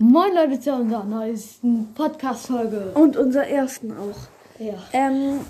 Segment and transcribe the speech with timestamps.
[0.00, 2.92] Moin Leute zu unserer neuesten Podcast-Folge.
[2.94, 4.16] Und unser ersten auch.
[4.60, 4.74] Ja.
[4.92, 5.40] Ähm,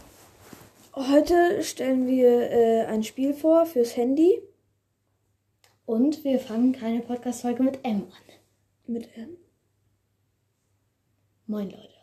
[0.94, 4.40] heute stellen wir äh, ein Spiel vor fürs Handy.
[5.84, 8.34] Und wir fangen keine Podcast-Folge mit M an.
[8.86, 9.36] Mit M.
[11.46, 11.98] Moin Leute.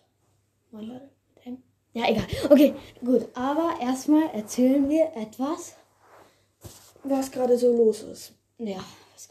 [0.70, 1.10] Moin Leute.
[1.34, 1.64] Mit M.
[1.94, 2.26] Ja, egal.
[2.52, 3.28] Okay, gut.
[3.34, 5.74] Aber erstmal erzählen wir etwas.
[7.04, 8.34] Was gerade so los ist.
[8.60, 8.84] Ja.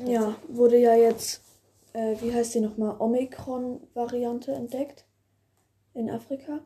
[0.04, 1.42] Ja, wurde ja jetzt,
[1.94, 5.06] äh, wie heißt die nochmal, Omikron-Variante entdeckt.
[5.94, 6.60] In Afrika.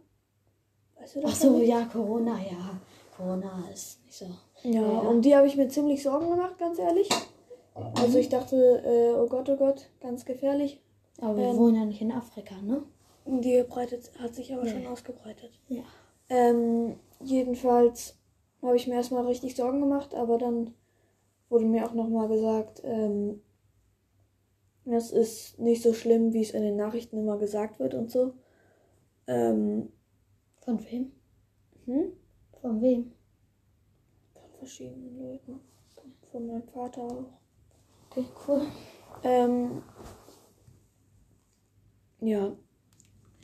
[0.98, 1.30] Weißt du das?
[1.32, 2.80] Ach so, ja, Corona, ja.
[3.16, 4.26] Corona ist nicht so.
[4.62, 4.98] Ja, Ja.
[5.00, 7.08] um die habe ich mir ziemlich Sorgen gemacht, ganz ehrlich.
[7.94, 10.80] Also ich dachte, äh, oh Gott, oh Gott, ganz gefährlich.
[11.20, 11.58] Aber wir Ähm.
[11.58, 12.82] wohnen ja nicht in Afrika, ne?
[13.26, 14.70] Die breitet, hat sich aber Nee.
[14.70, 15.50] schon ausgebreitet.
[15.68, 15.82] Ja.
[16.30, 18.16] Ähm, jedenfalls
[18.62, 20.74] habe ich mir erstmal richtig Sorgen gemacht, aber dann
[21.50, 23.42] wurde mir auch nochmal gesagt, ähm,
[24.90, 28.34] das ist nicht so schlimm, wie es in den Nachrichten immer gesagt wird und so.
[29.26, 29.92] Ähm,
[30.60, 31.12] Von wem?
[31.84, 32.12] hm?
[32.60, 33.12] Von wem?
[34.34, 35.60] Von verschiedenen Leuten.
[36.30, 37.24] Von meinem Vater auch.
[38.10, 38.66] Okay, cool.
[39.24, 39.82] Ähm,
[42.20, 42.56] ja.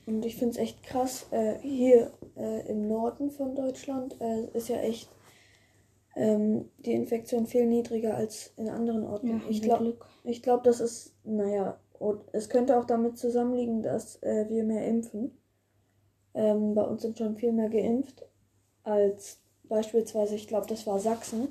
[0.07, 1.27] Und ich finde es echt krass.
[1.31, 5.09] Äh, hier äh, im Norden von Deutschland äh, ist ja echt
[6.17, 9.29] ähm, die Infektion viel niedriger als in anderen Orten.
[9.29, 14.23] Ja, ich glaube, ich glaub, das ist, naja, und es könnte auch damit zusammenliegen, dass
[14.23, 15.37] äh, wir mehr impfen.
[16.35, 18.27] Ähm, bei uns sind schon viel mehr geimpft
[18.83, 21.49] als beispielsweise, ich glaube, das war Sachsen.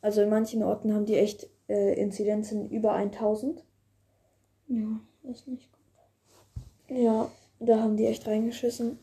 [0.00, 3.64] Also in manchen Orten haben die echt äh, Inzidenzen über 1000.
[4.68, 6.96] Ja, ist nicht gut.
[6.98, 8.98] Ja, da haben die echt reingeschissen.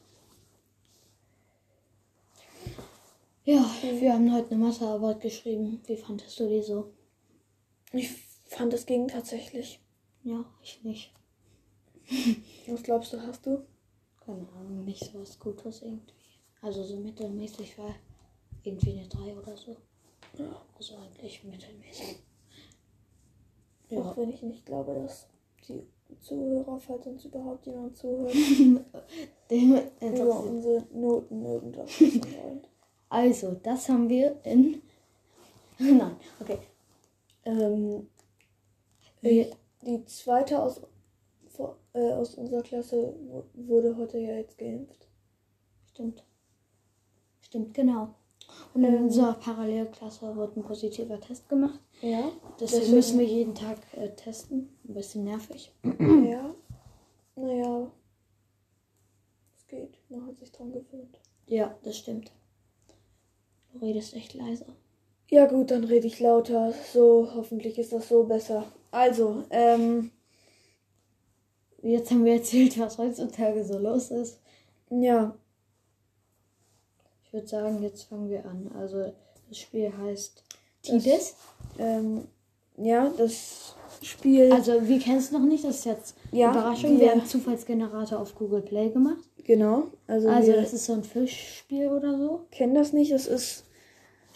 [3.48, 5.80] Ja, wir haben heute eine Mathearbeit geschrieben.
[5.86, 6.92] Wie fandest du die so?
[7.94, 8.10] Ich
[8.44, 9.80] fand, es ging tatsächlich.
[10.22, 11.14] Ja, ich nicht.
[12.68, 13.66] Was glaubst du, hast du?
[14.20, 16.14] Keine Ahnung, nicht so was Gutes irgendwie.
[16.62, 17.96] Also so mittelmäßig war
[18.64, 19.78] irgendwie eine 3 oder so.
[20.38, 20.62] Ja.
[20.76, 22.18] Also eigentlich mittelmäßig.
[23.88, 24.02] Ja.
[24.02, 25.30] Auch wenn ich nicht glaube, dass
[25.70, 25.88] die
[26.20, 28.34] Zuhörer, falls uns überhaupt jemand zuhört,
[29.50, 32.68] Dem über unsere Noten irgendwas wissen wollen.
[33.10, 34.82] Also, das haben wir in.
[35.80, 36.60] Nein, okay.
[37.46, 38.10] Ähm,
[39.22, 39.52] Wir,
[39.82, 40.82] die zweite aus,
[41.50, 45.08] vor- äh, aus unserer Klasse wu- wurde heute ja jetzt geimpft.
[45.92, 46.24] stimmt.
[47.42, 48.14] Stimmt, genau.
[48.74, 49.04] Und in Ähm.
[49.06, 51.80] unserer Parallelklasse wurde ein positiver Test gemacht.
[52.02, 52.32] Ja.
[52.60, 54.76] Deswegen Deswegen- müssen wir jeden Tag äh, testen.
[54.88, 55.72] Ein bisschen nervig.
[55.84, 56.54] Ja.
[57.36, 57.92] Naja.
[59.56, 59.98] Es geht.
[60.10, 61.20] Man hat sich dran gewöhnt.
[61.46, 62.32] Ja, das stimmt.
[63.80, 64.66] Du redest echt leise.
[65.30, 66.74] Ja gut, dann rede ich lauter.
[66.94, 68.66] So, hoffentlich ist das so besser.
[68.92, 70.12] Also, ähm,
[71.84, 74.40] Jetzt haben wir erzählt, was heutzutage so los ist.
[74.90, 75.36] ja,
[77.24, 78.72] Ich würde sagen, jetzt fangen wir an.
[78.80, 79.14] Also,
[79.48, 80.44] das Spiel heißt
[80.82, 81.36] Tidis.
[81.78, 82.26] ähm,
[82.78, 85.64] ja, das Spiel, Also, wir kennen es noch nicht.
[85.64, 86.92] Das ist jetzt Ja, Überraschung.
[86.94, 89.24] wir- Wir haben Zufallsgenerator auf Google Play gemacht.
[89.44, 92.48] genau, also, Also, das ist so ein Fischspiel oder so.
[92.52, 93.64] kennen das nicht, das ist,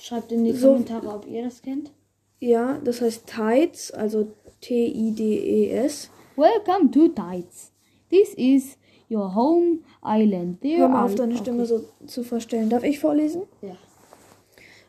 [0.01, 1.91] Schreibt in die So- Kommentare, ob ihr das kennt.
[2.39, 4.31] ja, das heißt Tides, also
[4.61, 6.09] T-I-D-E-S.
[6.35, 7.71] Welcome to Tides.
[8.09, 8.77] This is
[9.09, 10.59] your home island.
[10.61, 11.41] There Hör mal auf, deine Okay.
[11.43, 12.69] Stimme so zu verstellen.
[12.69, 13.43] Darf ich vorlesen?
[13.61, 13.75] Ja.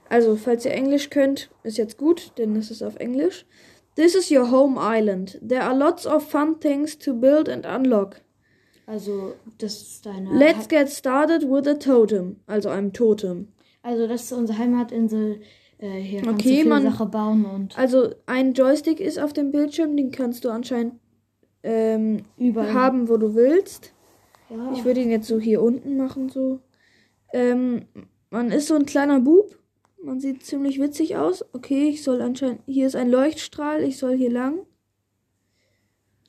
[0.09, 3.47] Also, falls ihr Englisch könnt, ist jetzt gut, denn es ist auf Englisch.
[3.97, 5.39] This is your home island.
[5.47, 8.23] There are lots of fun things to build and unlock.
[8.87, 10.31] Also, das ist deine.
[10.33, 13.49] Let's get started with a totem, also einem Totem.
[13.82, 15.41] Also, das ist unsere Heimatinsel.
[15.78, 19.50] Äh, hier kannst Okay, du man- Sache bauen und Also ein Joystick ist auf dem
[19.50, 20.94] Bildschirm, den kannst du anscheinend
[21.65, 22.72] ähm, überall.
[22.72, 23.93] haben, wo du willst.
[24.50, 24.72] Ja.
[24.72, 26.60] Ich würde ihn jetzt so hier unten machen, so.
[27.32, 27.87] Ähm,
[28.31, 29.59] man ist so ein kleiner Bub.
[30.03, 31.44] Man sieht ziemlich witzig aus.
[31.53, 32.60] Okay, ich soll anscheinend.
[32.66, 34.60] Hier ist ein Leuchtstrahl, ich soll hier lang.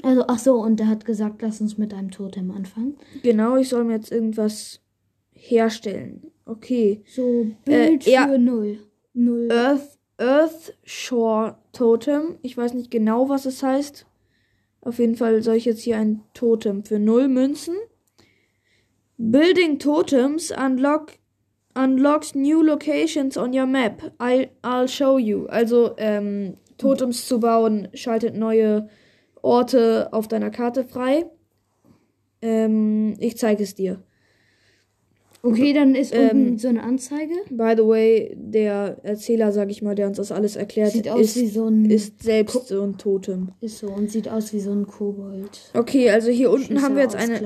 [0.04, 2.98] Also, ach so, und er hat gesagt, lass uns mit einem Totem anfangen.
[3.24, 4.82] Genau, ich soll mir jetzt irgendwas
[5.50, 6.32] herstellen.
[6.46, 7.04] Okay.
[7.06, 8.80] So, Bild Äh, für null.
[9.14, 9.50] Null.
[9.52, 12.38] Earth, Earth Shore Totem.
[12.42, 14.06] Ich weiß nicht genau, was es heißt.
[14.82, 17.76] Auf jeden Fall soll ich jetzt hier ein Totem für null Münzen.
[19.18, 21.14] Building Totems unlock
[21.76, 24.14] unlocks new locations on your map.
[24.22, 25.46] I, I'll show you.
[25.48, 28.90] Also ähm, Totems zu bauen schaltet neue
[29.42, 31.26] Orte auf deiner Karte frei.
[32.42, 34.04] Ähm, ich zeige es dir.
[35.46, 37.34] Okay, dann ist Ähm, unten so eine Anzeige.
[37.50, 41.20] By the way, der Erzähler, sag ich mal, der uns das alles erklärt, Sieht aus
[41.20, 41.84] ist, wie so ein.
[41.90, 43.50] ist selbst so ein Totem.
[43.60, 45.60] ist so und sieht aus wie so ein Kobold.
[45.74, 47.42] Okay, also hier unten haben wir jetzt eine,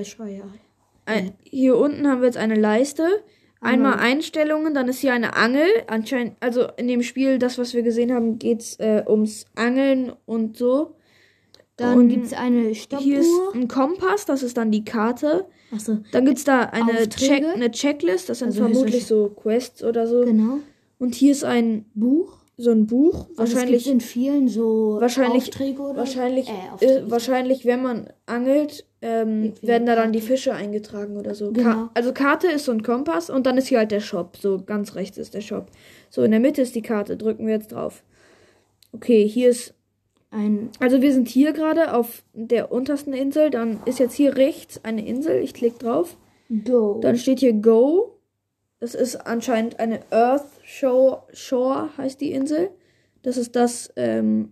[1.05, 3.03] ein, hier unten haben wir jetzt eine Leiste.
[3.59, 5.65] Einmal Einmal- Einstellungen, dann ist hier eine Angel.
[5.87, 10.55] Anscheinend, also in dem Spiel, das, was wir gesehen haben, geht's äh, ums Angeln und
[10.57, 10.93] so.
[11.77, 13.55] Dann Und gibt es eine Hier ist Stoppuhr.
[13.55, 15.45] ein Kompass, das ist dann die Karte.
[15.73, 17.07] Achso, Dann gibt's da eine.
[17.09, 20.21] Check, eine Checklist, das sind Also vermutlich so Quests oder so.
[20.23, 20.59] genau.
[20.99, 22.37] Und hier ist ein Buch.
[22.59, 23.27] so ein Buch.
[23.37, 26.49] Also Wahrscheinlich, es gibt in vielen so Wahrscheinlich- Aufträge oder wahrscheinlich,
[26.79, 30.21] Äh, äh, wahrscheinlich, wenn man angelt, ähm, werden da dann die.
[30.21, 31.51] Fische eingetragen oder so.
[31.51, 31.69] Genau.
[31.69, 34.37] Ka also Karte ist so ein Kompass und dann ist hier halt der Shop.
[34.41, 35.67] So ganz rechts ist der Shop.
[36.09, 37.15] So in der Mitte ist die Karte.
[37.15, 38.01] Drücken wir jetzt drauf.
[38.91, 39.75] Okay, hier ist
[40.29, 43.49] ein Also wir sind hier gerade auf der untersten Insel.
[43.49, 45.41] Dann ist jetzt hier rechts eine Insel.
[45.41, 46.17] Ich klicke drauf.
[46.65, 46.99] Go.
[47.01, 48.17] Dann steht hier Go.
[48.79, 52.69] Das ist anscheinend eine Earth Shore, Shore heißt die Insel.
[53.23, 54.51] Das ist das, ähm,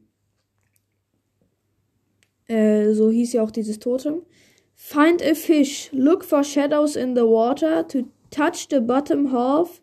[2.47, 4.23] äh, so hieß ja auch dieses Totem.
[4.73, 5.89] Find a fish.
[5.91, 9.81] Look for shadows in the water to touch the bottom half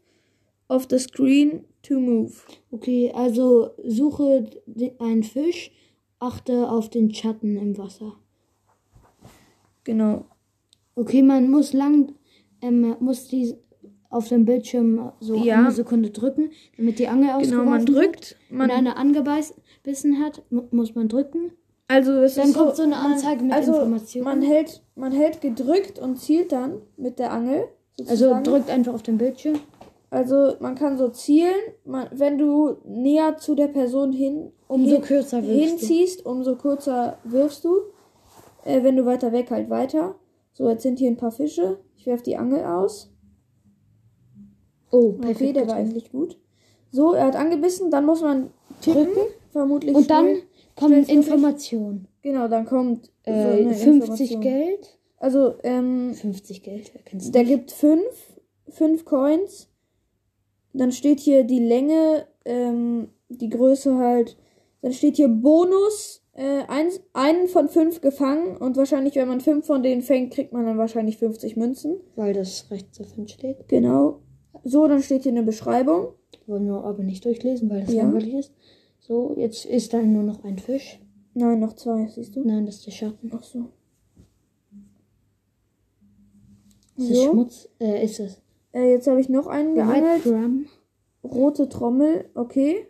[0.69, 2.43] of the screen to move.
[2.71, 4.51] Okay, also suche
[4.99, 5.71] einen Fisch,
[6.23, 8.15] achte auf den Schatten im Wasser.
[9.85, 10.25] Genau.
[10.95, 12.13] Okay, man muss lang,
[12.61, 13.55] ähm, muss die
[14.11, 15.59] auf dem Bildschirm so Ja.
[15.59, 17.97] eine Sekunde drücken, damit die Angel Genau, ausgeworfen man wird.
[17.97, 18.37] drückt.
[18.51, 21.53] Wenn Man, einer angebissen hat, mu muss man drücken.
[21.89, 24.25] also es Dann ist kommt so, so eine Anzeige mit also Informationen.
[24.25, 27.65] man hält, man hält gedrückt und zielt dann mit der Angel.
[28.01, 28.45] also sozusagen.
[28.45, 29.59] drückt einfach auf den Bildschirm.
[30.13, 31.55] Also man kann so zielen,
[31.87, 35.65] man, wenn du näher zu der Person hin, Umso hin, kürzer wirfst du.
[35.71, 37.77] hinziehst, umso kürzer wirfst du.
[38.67, 40.15] Äh, wenn du weiter weg, halt weiter.
[40.53, 41.79] So, jetzt sind hier ein paar Fische.
[41.97, 43.11] Ich werfe die Angel aus.
[44.91, 45.57] Oh, Okay, perfekt.
[45.57, 46.39] der war eigentlich gut.
[46.91, 48.51] So, er hat angebissen, dann muss man
[48.83, 49.21] tippen, Drücken.
[49.51, 49.97] vermutlich.
[49.97, 50.43] Und dann schnell.
[50.77, 51.05] kommen.
[51.05, 52.07] Informationen.
[52.21, 53.87] Genau, dann kommt so Äh, eine 50
[54.33, 54.41] Information.
[54.43, 54.99] Geld.
[55.17, 57.51] Also, ähm, 50 Geld, wer kennt's Der nicht?
[57.53, 59.69] gibt fünf, fünf Coins.
[60.73, 64.37] Dann steht hier die Länge, ähm, die Größe halt.
[64.81, 68.57] Dann steht hier Bonus, äh, eins, einen von fünf gefangen.
[68.57, 71.97] Und wahrscheinlich, wenn man fünf von denen fängt, kriegt man dann wahrscheinlich 50 Münzen.
[72.17, 73.69] Weil das rechts davon steht.
[73.69, 74.21] Genau.
[74.65, 76.09] So, dann steht hier eine Beschreibung.
[76.47, 78.03] Wollen wir aber nicht durchlesen, weil das Ja.
[78.05, 78.53] langweilig ist.
[78.99, 81.01] So, jetzt ist da nur noch ein Fisch.
[81.35, 82.43] Nein, noch zwei, siehst du?
[82.45, 83.31] Nein, das ist der Schatten.
[83.35, 83.69] Ach so.
[86.97, 87.31] Ist So.
[87.31, 87.69] Schmutz.
[87.81, 88.42] Äh, ist es.
[88.73, 90.23] Äh, jetzt habe ich noch einen geangelt.
[91.25, 92.87] Rote Trommel, okay.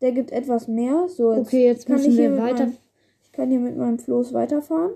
[0.00, 1.08] Der gibt etwas mehr.
[1.08, 2.66] So, jetzt Okay, jetzt kann müssen ich hier wir weiter.
[2.66, 2.76] Meinem,
[3.22, 4.92] ich kann hier mit meinem Floß weiterfahren.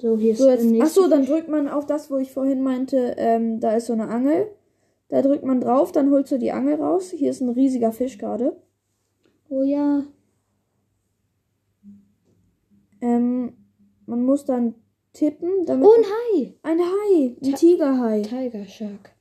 [0.00, 2.16] So, hier ist So, jetzt, der ach nächste so, dann drückt man auf das, wo
[2.16, 4.46] ich vorhin meinte, ähm, da ist so eine Angel.
[5.08, 7.10] Da drückt man drauf, dann holst du die Angel raus.
[7.10, 8.56] Hier ist ein riesiger Fisch gerade.
[9.48, 10.04] Oh ja.
[13.00, 13.52] Ähm,
[14.06, 14.74] man muss dann
[15.12, 15.86] tippen, damit.
[15.86, 16.54] Oh, ein Hai.
[16.62, 18.22] ein Hai, ein Ta- Tigerhai.
[18.22, 19.12] Tiger Shark.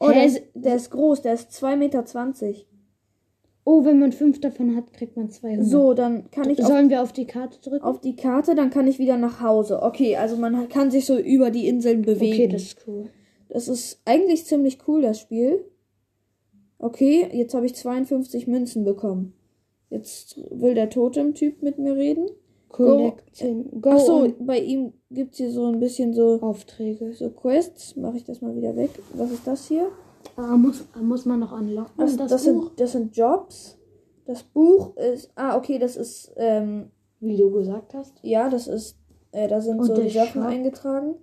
[0.00, 2.04] Oh, der, ist- der ist groß, der ist 2,20 Meter.
[3.64, 5.66] Oh, wenn man fünf davon hat, kriegt man 200.
[5.66, 7.82] So, dann kann ich auf, Sollen wir auf die Karte drücken?
[7.84, 9.82] auf die Karte, dann kann ich wieder nach Hause.
[9.82, 12.34] Okay, also man kann sich so über die Inseln bewegen.
[12.34, 13.10] okay, das ist cool.
[13.48, 15.64] Das ist eigentlich ziemlich cool, das Spiel.
[16.78, 19.32] Okay, jetzt habe ich 52 Münzen bekommen.
[19.90, 22.28] Jetzt will der Totem-Typ mit mir reden.
[22.68, 23.80] Collecting.
[23.80, 24.34] Go Ach so, on.
[24.46, 27.12] bei ihm gibt's hier so ein bisschen so, Aufträge.
[27.14, 27.96] so Quests.
[27.96, 28.90] Mache ich das mal wieder weg.
[29.14, 29.88] Was ist das hier?
[30.36, 32.62] Ah, muss, muss man noch anlocken, Das, das, das, Buch?
[32.68, 33.78] sind, das sind Jobs.
[34.26, 35.30] Das Buch ist.
[35.36, 36.32] Ah, okay, das ist.
[36.36, 38.14] Ähm, Wie du gesagt hast.
[38.22, 38.98] ja, das ist.
[39.32, 40.50] Äh, da sind Und so die Sachen Shop?
[40.50, 41.08] eingetragen.
[41.08, 41.16] Nicht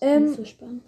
[0.00, 0.82] Ähm, so spannend.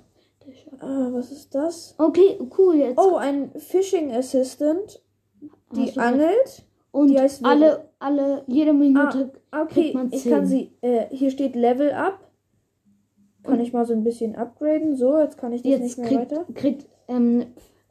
[0.46, 0.82] Der Shop.
[0.82, 1.94] ah, was ist das?
[1.98, 2.76] Okay, cool.
[2.76, 5.02] Jetzt Oh, ein Fishing Assistant.
[5.74, 6.64] Die angelt.
[6.92, 9.32] Und die heißt alle, alle, jede Minute.
[9.62, 10.72] Okay, kriegt man ich kann sie.
[10.80, 12.20] Äh, hier steht Level Up.
[13.42, 14.96] Kann ich mal so ein bisschen upgraden.
[14.96, 16.46] So, jetzt kann ich das jetzt nicht mehr kriegt, weiter.
[16.54, 17.46] kriegt ähm,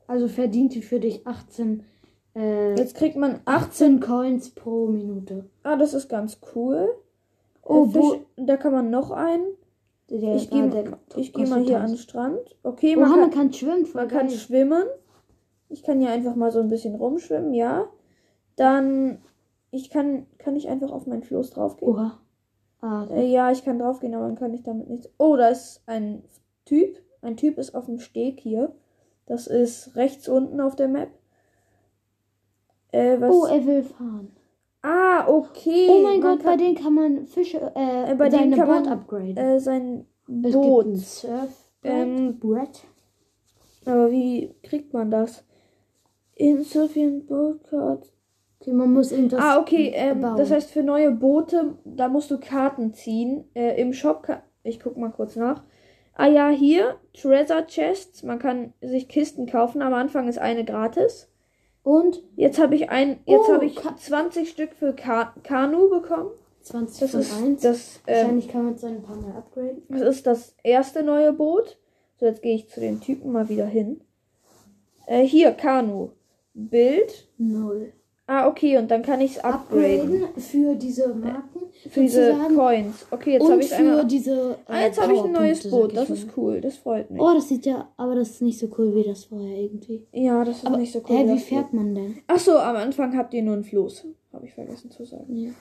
[0.08, 1.84] also verdient die für dich 18,
[2.36, 3.98] äh, Jetzt kriegt man 18.
[3.98, 5.50] 18 Coins pro Minute.
[5.62, 6.90] Ah, das ist ganz cool.
[7.64, 9.46] Oh, äh, Fisch, da kann man noch einen.
[10.10, 12.58] Der, Ich gehe ich geh mal hier an den Strand.
[12.64, 13.88] Okay, man Oha, kann, man kann schwimmen.
[13.94, 14.84] Man kann schwimmen.
[15.70, 17.88] Ich kann hier einfach mal so ein bisschen rumschwimmen, ja.
[18.56, 19.20] Dann,
[19.72, 21.92] ich kann, kann ich einfach auf mein Floß draufgehen.
[21.92, 22.20] Oha.
[22.82, 25.10] Ah, Äh, ja, ich kann draufgehen, aber dann kann ich damit nichts.
[25.18, 26.24] Oh, da ist ein
[26.66, 26.98] Typ.
[27.22, 28.74] Ein Typ ist auf dem Steg hier.
[29.26, 31.10] Das ist rechts unten auf der Map.
[32.92, 34.32] Äh, oh, er will fahren.
[34.82, 35.88] ah, okay.
[35.90, 38.68] Oh mein Man Gott, bei denen kann man Fische, äh, Äh, bei denen seine kann
[38.68, 39.38] Boot man, upgraden.
[39.38, 40.86] äh, sein es Boot.
[40.86, 42.84] gibt ein Surf, Ähm, Brett.
[43.86, 45.44] aber wie kriegt man das?
[46.36, 48.12] Insufficient Boat Card.
[48.64, 49.40] Okay, man muss irgendwas.
[49.42, 49.92] Ah, okay.
[49.94, 53.44] Ähm, das heißt, für neue Boote, da musst du Karten ziehen.
[53.54, 54.26] Äh, Im Shop,
[54.64, 55.64] ich guck mal kurz nach.
[56.16, 58.24] Ah ja, hier, Treasure Chests.
[58.24, 59.82] Man kann sich Kisten kaufen.
[59.82, 61.30] Am Anfang ist eine gratis.
[61.84, 65.90] Und Jetzt habe ich ein, jetzt Oh, habe ich Ka- 20 Stück für Ka Kanu
[65.90, 66.30] bekommen.
[66.62, 67.62] 20 Das von ist 1.
[67.62, 69.84] das, ähm, Wahrscheinlich kann man es ein paar Mal upgraden.
[69.90, 71.78] das ist das erste neue Boot.
[72.18, 74.00] So, jetzt gehe ich zu den Typen mal wieder hin.
[75.08, 76.12] Äh, hier, Kanu.
[76.54, 77.28] Bild.
[77.38, 77.92] Null.
[78.26, 80.24] Ah, okay, und dann kann ich es upgraden.
[80.24, 81.60] Upgraden für diese Marken.
[81.90, 82.34] Für diese.
[82.56, 83.06] Coins.
[83.12, 84.06] Okay, jetzt habe ich einmal.
[84.06, 84.58] diese.
[84.66, 86.10] Ah, äh, jetzt habe ich ein neues Powerpunkte, Boot.
[86.10, 86.62] Das ist cool.
[86.62, 87.22] Das freut mich.
[87.22, 87.92] Oh, das sieht ja.
[87.98, 90.08] Aber das ist nicht so cool wie das vorher irgendwie.
[90.14, 91.18] Ja, das ist Aber, nicht so cool.
[91.18, 92.20] Hä, wie fährt man denn?
[92.28, 94.06] Ach so, am Anfang habt ihr nur ein Floß.
[94.32, 95.36] Habe ich vergessen zu sagen.
[95.36, 95.52] Ja.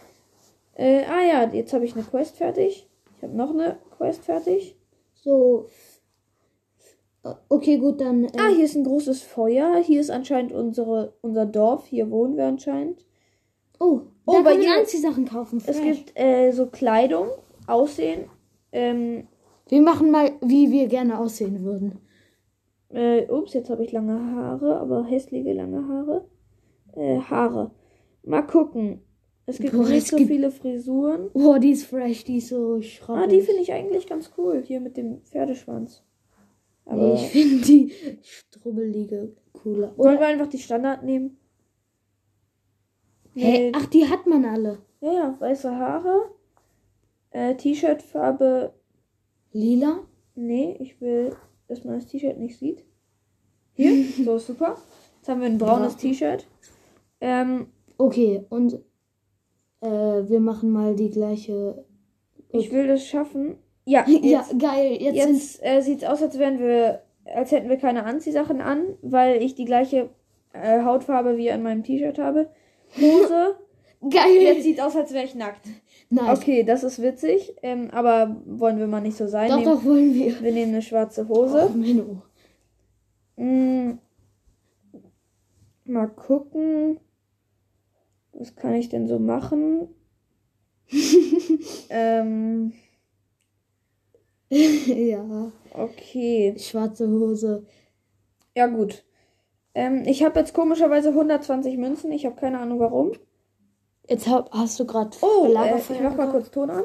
[0.75, 2.89] Äh, ah ja, jetzt habe ich eine Quest fertig.
[3.17, 4.77] Ich habe noch eine Quest fertig.
[5.15, 5.67] So.
[7.49, 8.25] Okay, gut, dann.
[8.25, 9.77] Äh, Ah, hier ist ein großes Feuer.
[9.77, 11.87] Hier ist anscheinend unsere, unser Dorf.
[11.87, 13.05] Hier wohnen wir anscheinend.
[13.79, 15.63] oh, Oh, da bei dir- Anziehsachen kaufen.
[15.67, 16.05] Es fresh.
[16.07, 17.29] gibt äh, so Kleidung,
[17.67, 18.25] Aussehen.
[18.73, 19.27] Ähm,
[19.69, 21.99] Wir machen mal, wie wir gerne aussehen würden.
[22.91, 26.29] äh, ups, jetzt habe ich lange Haare, aber hässliche lange Haare.
[26.95, 27.71] Äh, Haare.
[28.25, 29.01] Mal gucken.
[29.47, 31.31] Es gibt Boah, nicht es so gibt- viele Frisuren.
[31.35, 33.25] Oh, die ist fresh, die ist so schrobbelig.
[33.25, 34.63] Ah, die finde ich eigentlich ganz cool.
[34.65, 36.05] Hier mit dem Pferdeschwanz.
[36.85, 39.97] Aber ich finde die strubbelige cooler.
[39.97, 40.21] wollen Oder?
[40.21, 41.39] wir einfach die Standard nehmen?
[43.35, 43.71] Hä?
[43.71, 44.79] Nee, Ach, die hat man alle.
[45.01, 46.31] ja, ja, weiße Haare.
[47.31, 48.75] Äh, T-Shirt-Farbe.
[49.53, 50.01] Lila?
[50.35, 51.35] Nee, ich will,
[51.69, 52.85] dass man das T-Shirt nicht sieht.
[53.75, 54.77] Hier, so super.
[55.19, 55.99] Jetzt haben wir ein braunes Ja.
[56.01, 56.47] T-Shirt.
[57.21, 57.67] Ähm,
[57.99, 58.75] Okay, und
[59.81, 61.85] äh, wir machen mal die gleiche.
[62.49, 63.57] ich will das schaffen.
[63.85, 64.97] Ja, Ja, jetzt, geil.
[65.01, 68.97] Jetzt, jetzt äh, sieht es aus, als wären wir, als hätten wir keine Anziehsachen an,
[69.03, 70.11] weil ich die gleiche
[70.53, 72.49] äh, Hautfarbe wie an meinem T-Shirt habe.
[73.01, 73.57] Hose.
[74.11, 74.37] geil.
[74.41, 75.67] Jetzt sieht aus, als wäre ich nackt.
[76.11, 76.39] Nice.
[76.39, 79.49] Okay, das ist witzig, ähm, aber wollen wir mal nicht so sein.
[79.49, 80.41] Doch, Nehmen- doch, wollen wir.
[80.43, 81.71] Wir nehmen eine schwarze Oh, Hose.
[81.75, 82.23] Menno.
[83.37, 83.99] Mm,
[85.85, 87.01] mal gucken.
[88.35, 89.89] Was kann ich denn so machen?
[91.91, 92.73] ähm,
[94.87, 96.55] ja, okay.
[96.59, 97.65] schwarze Hose.
[98.55, 99.03] Ja, gut.
[99.75, 102.13] Ähm, ich habe jetzt komischerweise 120 Münzen.
[102.13, 103.13] Ich habe keine Ahnung warum.
[104.07, 106.85] Jetzt hab, hast du gerade Oh, äh, ich mach mal kurz Ton an.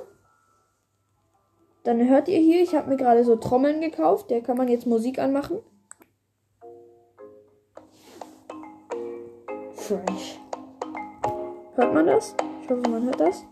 [1.84, 4.30] Dann hört ihr hier, ich habe mir gerade so Trommeln gekauft.
[4.30, 5.60] Der kann man jetzt Musik anmachen.
[9.74, 10.40] Fresh.
[11.76, 12.34] Hört man das?
[12.64, 13.44] Ich hoffe, man hört das.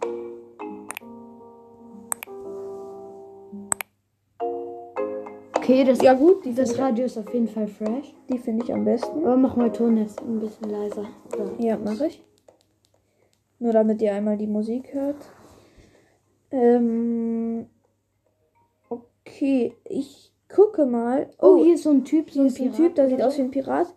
[5.66, 8.14] Okay, das, Ja gut, das finde Radio ist auf jeden Fall fresh.
[8.30, 9.26] die find ich am besten.
[9.26, 11.08] Aber mach mal Ton jetzt ein bisschen leiser.
[11.34, 11.54] Oder?
[11.58, 12.24] Ja, mache ich.
[13.58, 15.16] Nur damit ihr einmal die Musik hört.
[16.52, 17.66] Ähm,
[18.90, 21.32] okay, ich gucke mal.
[21.42, 23.50] Oh, hier ist so ein Typ, so ist ein Typ, der sieht aus wie ein
[23.50, 23.88] Pirat.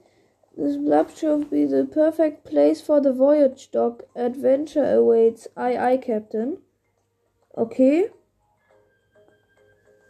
[0.56, 4.04] This blob should be the perfect place for the voyage dock.
[4.14, 5.50] Adventure awaits.
[5.54, 6.56] Aye, aye, Captain.
[7.52, 8.10] Okay.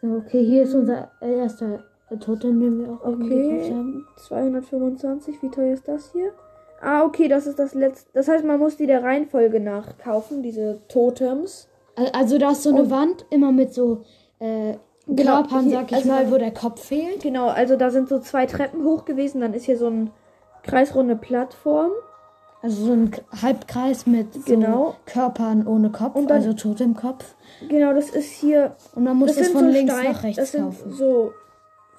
[0.02, 1.80] Okay, hier ist unser erster
[2.20, 3.70] Totem, den wir auch Okay.
[3.72, 4.06] haben.
[4.16, 5.42] 225.
[5.42, 6.30] Wie teuer ist das hier?
[6.80, 8.08] Ah, okay, das ist das letzte.
[8.14, 11.68] Das heißt, man muss die der Reihenfolge nachkaufen, diese Totems.
[11.96, 14.02] Al- Also da ist so eine Und- Wand, immer mit so
[14.38, 14.74] äh,
[15.08, 17.22] Genau, Körpern, sag ich also- mal, wo der Kopf fehlt.
[17.22, 19.40] Genau, also da sind so zwei Treppen hoch gewesen.
[19.40, 20.10] Dann ist hier so ein
[20.62, 21.90] kreisrunde Plattform.
[22.60, 23.10] Also so ein
[23.40, 24.96] Halbkreis mit so Genau.
[25.06, 27.34] Körpern ohne Kopf, dann- also Totemkopf.
[27.68, 28.74] Genau, das ist hier.
[28.94, 30.92] Und man muss Das das, von so links Stein, nach rechts das sind kaufen.
[30.92, 31.32] so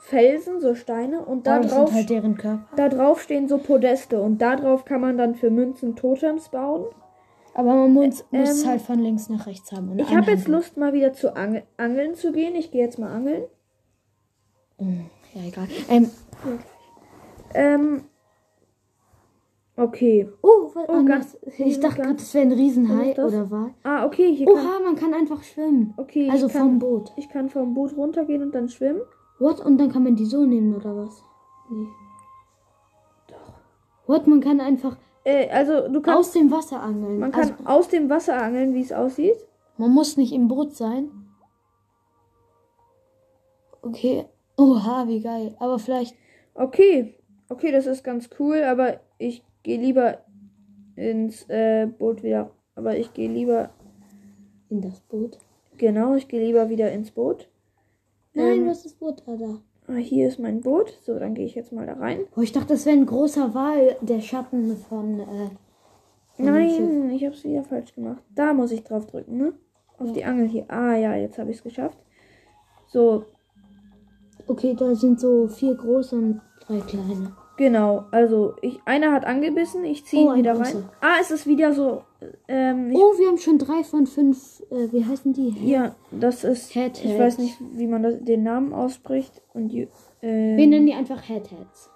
[0.01, 1.21] Felsen, so Steine.
[1.21, 2.65] Und da drauf, halt deren Körper.
[2.75, 4.19] da drauf stehen so Podeste.
[4.21, 6.85] Und da drauf kann man dann für Münzen Totems bauen.
[7.53, 9.97] Aber man muss, muss es ähm, halt von links nach rechts haben.
[9.97, 10.47] Ich habe jetzt.
[10.47, 12.55] Lust, mal wieder zu Angel Angeln zu gehen.
[12.55, 13.43] Ich gehe jetzt mal angeln.
[14.77, 15.67] Ja, egal.
[15.89, 16.09] Ähm,
[17.53, 18.03] Ähm.
[19.79, 20.29] Okay.
[20.41, 23.71] oh, was Oh, ganz- Ich dachte ganz- gerade, das wäre ein Riesenhai oder was?
[23.83, 24.55] Ah, okay, hier kann.
[24.55, 25.93] Oha, man kann einfach schwimmen.
[25.97, 27.11] Okay, Also kann, vom Boot.
[27.15, 29.01] Ich kann vom Boot runtergehen und dann schwimmen.
[29.39, 29.59] What?
[29.65, 31.23] Und dann kann man die so nehmen oder was?
[31.69, 31.87] Nee.
[33.27, 33.53] Doch.
[34.07, 34.27] What?
[34.27, 36.19] Man kann einfach Äh, also du kannst.
[36.19, 37.19] aus dem Wasser angeln.
[37.19, 39.37] man kann also, aus dem Wasser angeln, wie es aussieht.
[39.77, 41.09] man muss nicht im Boot sein.
[43.81, 44.25] Okay.
[44.57, 45.55] Oha, wie geil.
[45.59, 46.15] Aber vielleicht.
[46.53, 47.15] Okay.
[47.47, 50.19] Okay, das ist ganz cool, aber ich gehe lieber
[50.95, 52.51] ins äh, Boot wieder.
[52.75, 53.69] Aber ich gehe lieber.
[54.69, 55.39] In das Boot.
[55.77, 57.49] Genau, ich gehe lieber wieder ins Boot.
[58.33, 59.35] Nein, Ähm, was ist Boot da?
[59.35, 59.57] da?
[59.87, 60.93] Ah, hier ist mein Boot.
[61.01, 62.19] So, dann gehe ich jetzt mal da rein.
[62.37, 65.19] Oh, ich dachte, das wäre ein großer Wal, der Schatten von.
[65.21, 65.49] Äh,
[66.35, 66.45] von.
[66.45, 68.21] Nein, ich habe es wieder falsch gemacht.
[68.35, 69.53] Da muss ich drauf drücken, ne?
[69.97, 70.13] Auf Ja.
[70.13, 70.65] die Angel hier.
[70.67, 71.97] Ah ja, jetzt habe ich es geschafft.
[72.87, 73.25] So,
[74.47, 77.35] Okay, da sind so vier große und drei kleine.
[77.59, 78.05] Genau.
[78.09, 79.83] Also, ich, einer hat angebissen.
[79.83, 80.79] Ich ziehe Oh, ihn wieder großer.
[80.79, 80.89] rein.
[81.01, 82.01] Ah, es ist wieder so.
[82.47, 84.63] Ähm, Oh, wir haben schon drei von fünf.
[84.71, 85.53] Äh, wie heißen die?
[85.63, 86.73] ja, das ist.
[86.73, 89.41] Head Ich weiß nicht, wie man das, den Namen ausspricht.
[89.53, 89.87] Und, die-
[90.23, 91.91] ähm, Wir nennen die einfach Headheads.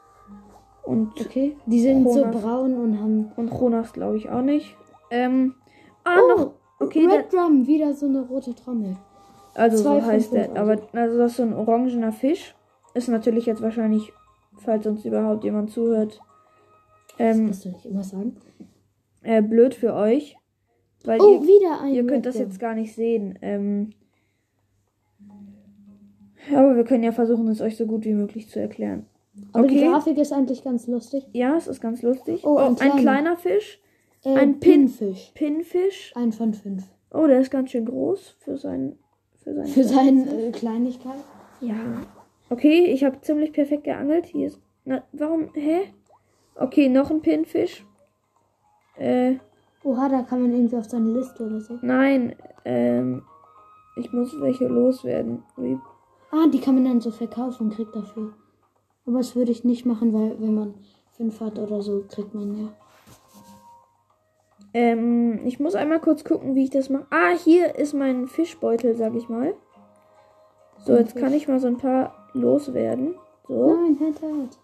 [0.85, 1.55] und, Okay.
[1.65, 2.41] Die sind so Jonas.
[2.41, 3.31] braun und haben.
[3.35, 4.75] und Jonas glaube ich auch nicht.
[5.09, 5.55] Ähm,
[6.03, 6.51] ah, Oh, noch.
[6.79, 8.97] Okay, Red Drum, wieder so eine rote Trommel.
[9.55, 10.57] Also Zwei so heißt der.
[10.57, 12.55] Aber also das ist so ein orangener Fisch.
[12.95, 14.11] Ist natürlich jetzt wahrscheinlich,
[14.57, 16.19] falls uns überhaupt jemand zuhört,
[17.19, 18.37] ähm, Musst du nicht immer sagen.
[19.21, 20.35] äh, blöd für euch.
[21.05, 21.93] Weil Oh, ihr, wieder ein.
[21.93, 23.37] ihr könnt das jetzt gar nicht sehen.
[23.41, 23.89] Ähm,
[26.53, 29.05] aber wir können ja versuchen, es euch so gut wie möglich zu erklären.
[29.51, 29.87] Aber die okay.
[29.89, 31.25] Grafik ist eigentlich ganz lustig.
[31.33, 32.43] Ja, es ist ganz lustig.
[32.45, 33.01] Oh, ein ein, kleiner.
[33.01, 33.79] kleiner Fisch.
[34.23, 35.31] Äh, Ein Pin- Pinfisch.
[35.33, 36.13] Pinfisch.
[36.15, 36.83] Ein von fünf.
[37.11, 38.97] Oh, der ist ganz schön groß für sein
[39.43, 41.19] für sein Für seine äh, Kleinigkeit.
[41.59, 41.75] Ja.
[42.49, 44.25] Okay, ich habe ziemlich perfekt geangelt.
[44.25, 44.59] Hier ist.
[44.85, 45.49] Na, warum?
[45.53, 45.93] Hä?
[46.55, 47.85] Okay, noch ein Pinfisch.
[48.97, 49.35] Äh,
[49.83, 51.79] Oha, da kann man irgendwie auf seine Liste oder so.
[51.81, 52.35] nein.
[52.63, 53.23] Ähm,
[53.95, 55.43] ich muss welche loswerden.
[55.57, 55.77] Wie?
[56.31, 58.33] Ah, die kann man dann so verkaufen und kriegt dafür.
[59.05, 60.73] Aber das würde ich nicht machen, weil wenn man
[61.11, 62.73] fünf hat oder so, kriegt man ja.
[64.73, 67.05] Ähm, ich muss einmal kurz gucken, wie ich das mache.
[67.11, 69.53] Ah, hier ist mein Fischbeutel, sag ich mal.
[70.79, 73.15] So, jetzt kann ich mal so ein paar loswerden.
[73.47, 73.75] So.
[73.75, 74.57] Nein, Headhead.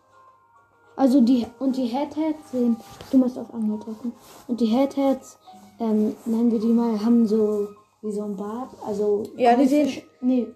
[0.95, 2.75] Also die und die Headheads sehen.
[3.11, 4.13] Du musst auf Angel drücken.
[4.47, 5.37] Und die Headheads,
[5.79, 7.67] ähm, nennen wir die mal, haben so
[8.01, 8.69] wie so ein Bart.
[8.85, 10.47] Also Ja, die sehen- Nee.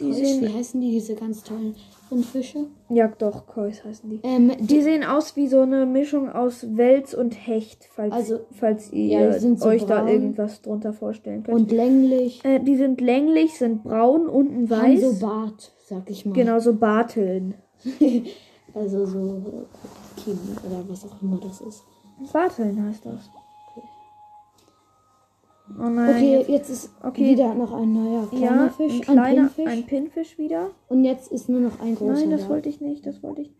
[0.00, 1.74] Die sehen- wie heißen die, diese ganz tollen
[2.10, 2.66] Rindfische?
[2.88, 4.20] Ja, doch, Kois heißen die.
[4.22, 8.40] Ähm, Die die, sehen aus wie so eine Mischung aus Wels und Hecht, falls, Also,
[8.52, 10.08] falls ja, ihr sind so euch da braun.
[10.08, 11.56] irgendwas drunter vorstellen könnt.
[11.58, 12.42] und länglich.
[12.44, 15.00] äh, die sind länglich, sind braun, unten Haben weiß.
[15.18, 16.32] so Bart, sag ich mal.
[16.32, 17.54] genau, so Barteln.
[18.74, 21.82] Also so äh, Kinn oder was auch immer das ist.
[22.32, 23.30] Barteln heißt das.
[25.76, 26.10] Oh nein.
[26.16, 27.24] Okay, jetzt- jetzt ist okay.
[27.32, 29.66] wieder noch ein neuer kleiner ja, Fisch, ein kleiner, ein Pinfisch.
[29.72, 30.70] ein Pinfisch wieder.
[30.88, 32.12] und jetzt ist nur noch ein großer.
[32.14, 32.48] Nein, das da.
[32.48, 33.54] wollte ich nicht, das wollte ich.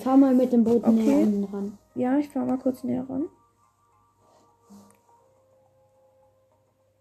[0.00, 0.92] Fahr mal mit dem Boot Okay.
[1.24, 1.78] näher ran.
[1.96, 3.24] Ja, ich fahre mal kurz näher ran.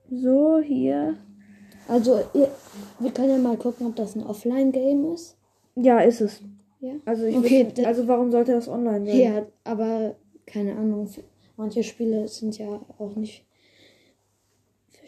[0.09, 1.17] So, hier.
[1.87, 2.49] Also, ihr,
[2.99, 5.37] wir können ja mal gucken, ob das ein Offline-Game ist.
[5.75, 6.41] Ja, ist es.
[6.79, 6.93] Ja.
[7.05, 9.19] Also, ich Okay, da- also warum sollte das online sein?
[9.19, 11.07] Ja, aber keine Ahnung.
[11.57, 13.45] Manche Spiele sind ja auch nicht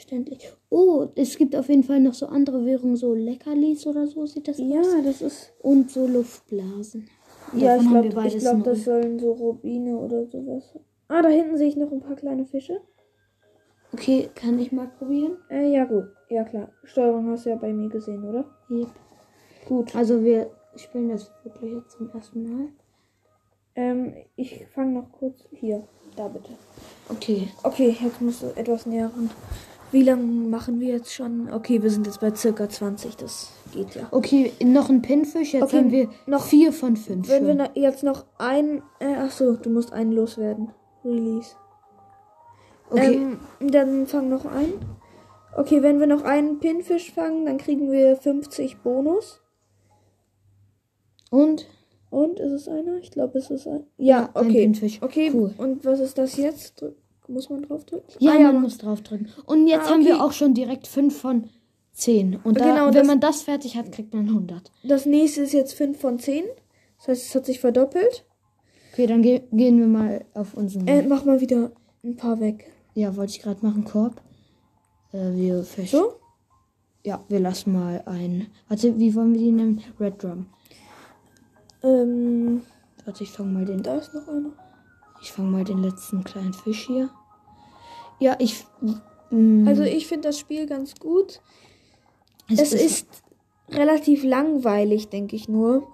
[0.02, 0.52] verständlich.
[0.70, 4.48] Oh, es gibt auf jeden Fall noch so andere Währungen, so Leckerlis oder so sieht
[4.48, 4.88] das Ja, aus.
[5.04, 5.54] das ist.
[5.60, 7.08] Und so Luftblasen.
[7.54, 10.64] Ja, Davon ich glaube, glaub, das sollen so Rubine oder sowas.
[11.08, 12.82] Ah, da hinten sehe ich noch ein paar kleine Fische.
[13.94, 15.38] Okay, kann ich mal probieren?
[15.50, 16.06] Äh, ja, gut.
[16.30, 16.70] Ja, klar.
[16.84, 18.46] Steuerung hast du ja bei mir gesehen, oder?
[18.70, 18.88] Yep.
[19.68, 19.96] Gut.
[19.96, 22.68] Also wir spielen das wirklich jetzt zum ersten Mal.
[23.76, 25.86] Ähm, ich fange noch kurz hier.
[26.16, 26.52] Da bitte.
[27.10, 27.50] Okay.
[27.64, 29.30] Okay, jetzt musst du etwas näher ran.
[29.91, 31.51] Wie lange machen wir jetzt schon?
[31.51, 33.17] Okay, wir sind jetzt bei circa 20.
[33.17, 34.08] Das geht ja.
[34.12, 35.54] Okay, noch ein Pinfisch.
[35.54, 37.27] Jetzt Okay, haben wir noch- vier von fünf.
[37.27, 37.58] Wenn wir schon.
[37.58, 38.82] na- jetzt noch ein.
[38.99, 40.71] Äh, ach so, du musst einen loswerden.
[41.04, 41.56] Release.
[42.89, 43.15] okay.
[43.15, 44.73] Ähm, dann fang noch ein.
[45.58, 49.41] Okay, wenn wir noch einen Pinfisch fangen, dann kriegen wir 50 Bonus.
[51.30, 51.67] Und?
[52.10, 52.97] Und ist es einer?
[52.97, 53.86] Ich glaube, es ist ein.
[53.97, 54.63] Ja, ein okay.
[54.63, 55.01] Pinfisch.
[55.01, 55.54] Okay, Cool.
[55.58, 56.82] und was ist das jetzt?
[56.82, 56.95] Drück,
[57.32, 58.06] muss man drauf drücken?
[58.20, 59.30] Ja, Ah, ja, man muss draufdrücken.
[59.46, 60.24] Und jetzt Ah, haben wir okay.
[60.24, 61.50] auch schon direkt fünf von
[61.94, 62.38] zehn.
[62.44, 64.72] Und da, Genau, wenn das- man das fertig hat, kriegt man 100.
[64.84, 66.44] Das nächste ist jetzt 5 von 10.
[66.98, 68.26] Das heißt, es hat sich verdoppelt.
[68.94, 70.88] Okay, dann ge gehen wir mal auf unseren.
[70.88, 71.72] Äh, mach mal wieder
[72.04, 72.72] ein paar weg.
[72.94, 74.22] ja, wollte ich gerade machen, Korb.
[75.13, 75.91] Äh, wir Fisch.
[75.91, 76.13] So?
[77.04, 78.48] Ja, wir lassen mal ein.
[78.67, 79.82] Warte, wie wollen wir die nennen?
[80.00, 80.46] Red Drum.
[81.84, 82.62] Ähm,
[83.06, 83.82] Warte, ich fange mal den.
[83.82, 84.52] da ist noch einer.
[85.22, 87.10] Ich fange mal den letzten kleinen Fisch hier.
[88.22, 88.66] Ja, ich.
[89.32, 91.42] mm, Also ich finde das Spiel ganz gut.
[92.50, 93.08] Es ist
[93.70, 95.88] relativ langweilig, denke ich nur.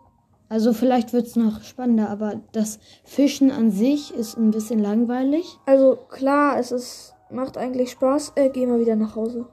[0.49, 5.57] Also vielleicht wird es noch spannender, aber das Fischen an sich ist ein bisschen langweilig.
[5.65, 8.33] Also klar, es ist macht eigentlich Spaß.
[8.35, 9.47] Äh, geh mal wieder nach Hause.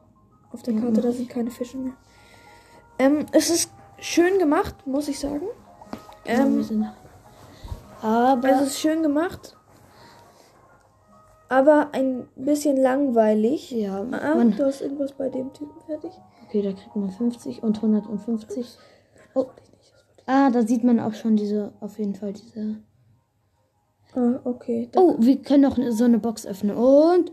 [0.53, 1.95] Auf der Ja, Karte, da sind keine Fische mehr.
[2.99, 5.47] Ähm, es ist schön gemacht, muss ich sagen.
[6.25, 6.87] Ähm,
[8.01, 9.57] aber es ist schön gemacht.
[11.55, 13.71] Aber ein bisschen langweilig.
[13.71, 16.11] ja, Ah, man, du hast irgendwas bei dem Typen fertig?
[16.47, 18.67] okay, da kriegt man 50 und 150.
[19.35, 19.47] Oh,
[20.27, 22.77] Ah, da sieht man auch schon diese, auf jeden Fall diese.
[24.14, 24.90] Ah, okay.
[24.97, 26.77] Oh, wir können noch so eine Box öffnen.
[26.77, 27.33] Und.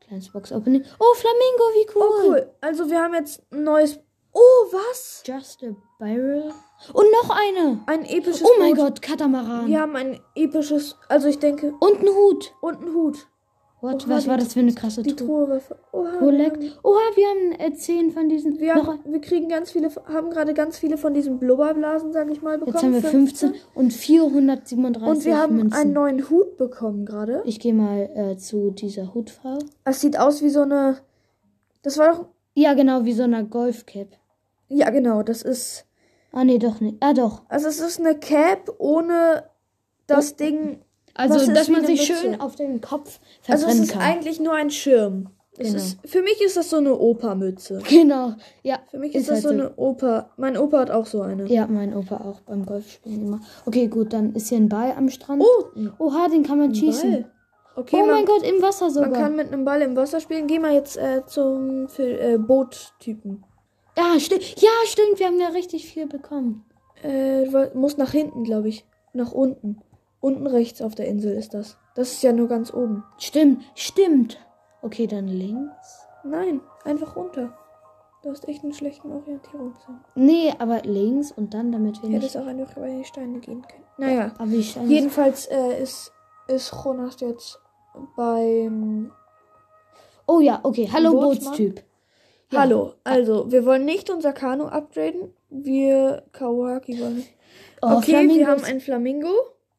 [0.00, 0.84] Kleines Box-Opening.
[1.00, 2.02] Oh, Flamingo, wie cool.
[2.06, 2.50] Oh, cool.
[2.60, 3.98] Also wir haben jetzt ein neues.
[4.32, 5.22] Oh, was?
[5.26, 6.52] Just a Barrel.
[6.92, 7.80] Und noch eine.
[7.86, 8.84] Ein episches Oh mein Boot.
[8.84, 9.66] Gott, Katamaran.
[9.66, 10.96] Wir haben ein episches.
[11.08, 11.72] Also ich denke.
[11.80, 12.52] Und ein Hut.
[12.60, 13.26] Und ein Hut.
[13.80, 14.06] What?
[14.06, 15.46] Oha, Was war das für eine krasse Die Truhe?
[15.46, 15.60] Truhe
[15.92, 16.60] Oha, Collect.
[16.60, 18.58] wir haben- Oha, wir haben äh, zehn von diesen.
[18.58, 22.40] Wir, haben, wir kriegen ganz viele, haben gerade ganz viele von diesen Blubberblasen, sag ich
[22.42, 22.74] mal, bekommen.
[22.74, 25.78] jetzt haben wir 15 und 437 Und wir haben Münzen.
[25.78, 27.42] einen neuen Hut bekommen gerade.
[27.44, 29.58] ich gehe mal äh, zu dieser Hutfrau.
[29.84, 30.96] Es sieht aus wie so eine.
[31.82, 32.26] Das war doch.
[32.54, 34.08] Ja, genau, wie so eine Golfcap.
[34.68, 35.84] Ja, genau, das ist.
[36.32, 36.96] Ah, nee, doch nicht.
[37.00, 37.42] Ah, doch.
[37.48, 39.44] Also es ist eine Cap ohne
[40.06, 40.36] das Oh.
[40.44, 40.80] Ding.
[41.14, 44.02] Also, dass man sich schön auf den Kopf Also es verbrennen ist kann.
[44.02, 45.30] eigentlich nur ein Schirm.
[45.58, 45.78] Es Genau.
[45.78, 47.80] ist, für mich ist das so eine Opermütze.
[47.88, 48.78] Genau, ja.
[48.90, 49.54] Für mich ist, Ist das halt so so.
[49.54, 50.30] eine Oper.
[50.36, 51.46] Mein Opa hat auch so eine.
[51.46, 53.40] Ja, mein Opa auch beim Golfspielen immer.
[53.64, 55.42] Okay, gut, dann ist hier ein Ball am Strand.
[55.42, 57.10] Oh, Oha, den kann man schießen.
[57.12, 57.32] Ball.
[57.76, 59.08] Okay, oh man, mein Gott, im Wasser sogar.
[59.10, 60.46] man kann mit einem Ball im Wasser spielen.
[60.46, 63.42] Geh mal jetzt äh, zum für, äh, Boottypen.
[63.96, 64.60] Ja, stimmt.
[64.60, 66.64] Ja, stimmt, wir haben ja richtig viel bekommen.
[67.02, 68.84] Äh, musst nach hinten, glaube ich.
[69.12, 69.78] Nach unten.
[70.20, 71.76] Unten rechts auf der Insel ist das.
[71.94, 73.04] Das ist ja nur ganz oben.
[73.18, 74.38] Stimmt, stimmt.
[74.82, 76.06] Okay, dann links.
[76.24, 77.56] Nein, einfach runter.
[78.22, 79.98] Du hast echt einen schlechten Orientierungssinn.
[80.16, 82.18] Nee, aber links und dann, damit wir nicht.
[82.22, 83.84] Hättest auch einfach über die Steine gehen können.
[83.98, 84.32] Naja.
[84.38, 86.12] Aber wie Steine- Jedenfalls äh, ist,
[86.48, 87.60] ist Jonas jetzt
[88.16, 89.12] beim.
[90.26, 90.88] Oh ja, okay.
[90.92, 91.52] Hallo, Bootsmann?
[91.52, 91.82] Bootstyp.
[92.52, 92.60] Ja.
[92.60, 95.32] Hallo, also, wir wollen nicht unser Kanu upgraden.
[95.50, 97.24] Wir Kawaki wollen.
[97.82, 99.32] Oh, okay, wir Flamingos haben ein Flamingo.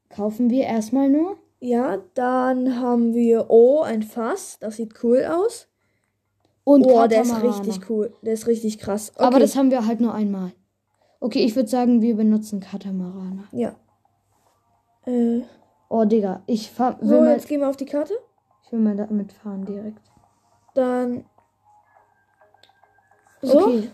[0.10, 1.38] Kaufen wir erstmal nur.
[1.60, 3.50] Ja, dann haben wir.
[3.50, 4.58] Oh, ein Fass.
[4.60, 5.68] Das sieht cool aus.
[6.64, 8.14] Und Oh, der ist richtig cool.
[8.22, 9.14] Der ist richtig krass.
[9.16, 9.24] Okay.
[9.24, 10.52] Aber das haben wir halt nur einmal.
[11.22, 13.46] Okay, ich würde sagen, wir benutzen Katamarane.
[13.52, 13.76] Ja.
[15.06, 15.42] Äh,
[15.90, 18.14] Oh, Digga, ich fahr, will, so, mal, jetzt gehen wir auf die Karte.
[18.66, 20.02] ich will mal damit fahren direkt.
[20.76, 21.24] Dann.
[23.48, 23.60] So.
[23.60, 23.90] Okay.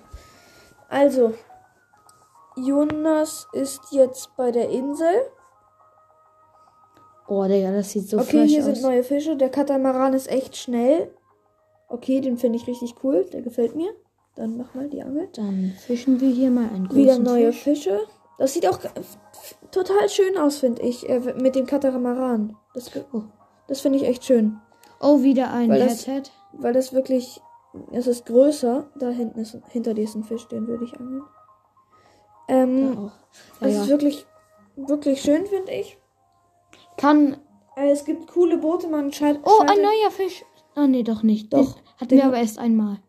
[0.90, 1.34] Also.
[2.56, 5.26] Jonas ist jetzt bei der Insel.
[7.28, 8.66] Oh, Digga, das sieht so okay, hier aus.
[8.66, 9.36] sind neue Fische.
[9.38, 11.12] Der Katamaran ist echt schnell.
[11.88, 13.26] Okay, den finde ich richtig cool.
[13.32, 13.90] Der gefällt mir.
[14.36, 15.30] Dann mach mal die Angel.
[15.34, 17.84] Dann fischen wir hier mal einen großen Wieder neue Fisch.
[17.84, 18.00] Fische.
[18.38, 18.80] Das sieht auch
[19.72, 21.08] total schön aus, finde ich.
[21.08, 22.56] Äh, mit dem Katamaran.
[22.74, 23.22] Das, Oh.
[23.68, 24.60] das finde ich echt schön.
[25.00, 26.32] Oh, wieder ein Weil das- Headhead.
[26.54, 27.42] Weil das wirklich.
[27.92, 28.90] Es ist größer.
[28.96, 31.24] Da hinten ist hinter dir ist ein Fisch, den würde ich angeln.
[32.48, 33.12] Ähm, auch.
[33.62, 33.82] Ja, es ja.
[33.84, 34.26] ist wirklich,
[34.76, 35.98] wirklich schön, finde ich.
[36.98, 37.38] Kann.
[37.76, 39.40] Äh, es gibt coole Boote, man scheint.
[39.44, 40.44] Oh, ein neuer Fisch.
[40.76, 41.54] Ah, nee, doch nicht.
[41.54, 43.00] Doch, Den hatten den wir aber erst einmal.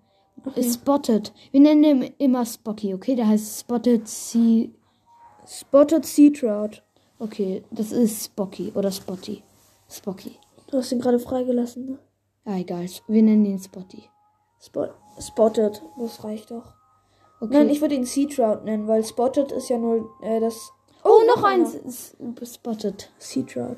[0.46, 0.62] Okay.
[0.62, 1.32] Spotted.
[1.52, 3.14] Wir nennen ihn immer Spocky, okay?
[3.14, 4.68] Der heißt Spotted Sea.
[5.46, 6.82] Spotted Sea Trout.
[7.18, 9.42] Okay, das ist Spocky oder Spotty.
[9.88, 10.38] Spocky.
[10.66, 11.98] Du hast ihn gerade freigelassen, ne?
[12.44, 12.86] Ja, egal.
[13.08, 14.02] Wir nennen ihn Spotty.
[14.64, 14.88] Spot
[15.20, 16.74] Spotted, das reicht doch.
[17.40, 17.52] Okay.
[17.54, 20.70] Nein, ich würde ihn Sea Trout nennen, weil Spotted ist ja nur äh, das.
[21.04, 21.66] oh, noch einer.
[21.66, 21.74] eins.
[22.40, 23.10] ist Spotted.
[23.18, 23.76] Sea Trout.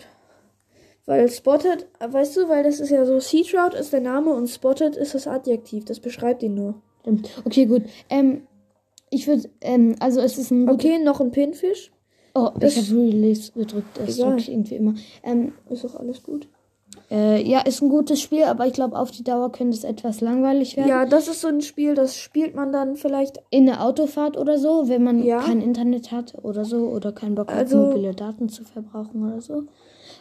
[1.05, 4.49] Weil Spotted, weißt du, weil das ist ja so, Sea Trout ist der Name und
[4.49, 6.75] Spotted ist das Adjektiv, das beschreibt ihn nur.
[7.03, 7.31] Stimmt.
[7.45, 7.83] Okay, gut.
[8.09, 8.47] Ähm,
[9.11, 10.69] ich würde, ähm, also es ist ein.
[10.69, 11.93] Okay, noch ein Pinfisch.
[12.35, 13.99] Oh, das- ich habe Release gedrückt.
[13.99, 14.95] Das drücke ich irgendwie immer.
[15.23, 16.49] Ähm, Ist doch alles gut.
[17.11, 20.21] Äh, ja, ist ein gutes Spiel, aber ich glaube, auf die Dauer könnte es etwas
[20.21, 20.89] langweilig werden.
[20.89, 23.41] Ja, das ist so ein Spiel, das spielt man dann vielleicht.
[23.51, 25.41] In der Autofahrt oder so, wenn man Ja.
[25.41, 29.41] kein Internet hat oder so oder keinen Bock Also- hat, mobile Daten zu verbrauchen oder
[29.41, 29.65] so.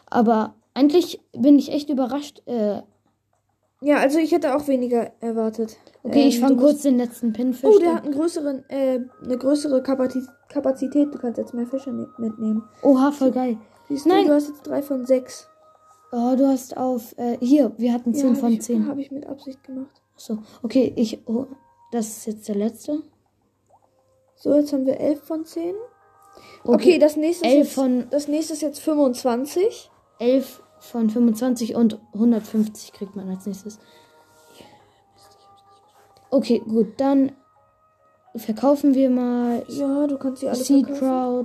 [0.09, 2.41] Aber eigentlich bin ich echt überrascht.
[2.45, 2.81] Äh,
[3.81, 5.77] Ja, also ich hätte auch weniger erwartet.
[6.03, 7.69] okay, Ähm, ich fange du kurz musst- den letzten Pinfisch.
[7.75, 11.13] Oh, der hat einen größeren, äh, eine größere Kapazität.
[11.13, 12.63] Du kannst jetzt mehr Fische ne mitnehmen.
[12.83, 13.57] Oha, voll geil.
[13.87, 14.27] Siehst du, Nein.
[14.27, 15.47] du hast jetzt drei von sechs.
[16.11, 17.17] Oh, du hast auf.
[17.17, 18.87] Äh, hier, wir hatten 10 hab von ich, 10.
[18.87, 20.01] Habe ich mit Absicht gemacht.
[20.15, 21.27] So, okay, ich.
[21.27, 21.45] Oh,
[21.91, 23.01] das ist jetzt der letzte.
[24.35, 25.75] So, jetzt haben wir elf von zehn.
[26.63, 29.89] Okay, das nächste ist Elf jetzt, von- das nächste ist jetzt 25.
[30.19, 33.79] 11 von 25 und 150 kriegt man als nächstes.
[36.29, 37.31] Okay, gut, dann
[38.35, 40.99] verkaufen wir mal Ja, du kannst sie alle Sea verkaufen.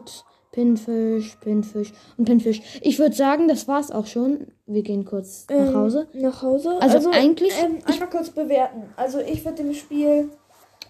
[0.04, 2.60] Trout, Pinfisch, Pinfisch und Pinfisch.
[2.80, 4.48] Ich würde sagen, das war's auch schon.
[4.66, 6.08] Wir gehen kurz nach Ähm, Hause.
[6.12, 6.76] Nach Hause.
[6.80, 8.84] Also eigentlich- Ähm, einmal kurz bewerten.
[8.96, 10.30] Also ich würde dem Spiel.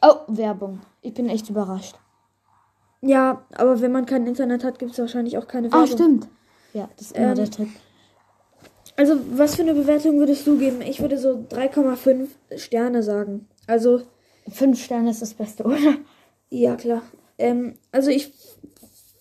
[0.03, 0.81] Oh, Werbung.
[1.03, 1.95] Ich bin echt überrascht.
[3.03, 5.83] Ja, aber wenn man kein Internet hat, gibt es wahrscheinlich auch keine Werbung.
[5.83, 6.29] Ah, stimmt.
[6.73, 7.69] Ja, das ist immer Ähm, der Trick.
[8.97, 10.83] Also, was für eine Bewertung würdest du geben?
[10.83, 13.47] Ich würde so 3,5 Sterne sagen.
[13.67, 14.03] Also,
[14.51, 15.77] Fünf Sterne ist das Beste, oder?
[16.51, 17.03] ja, klar.
[17.39, 18.33] Ähm, also, ich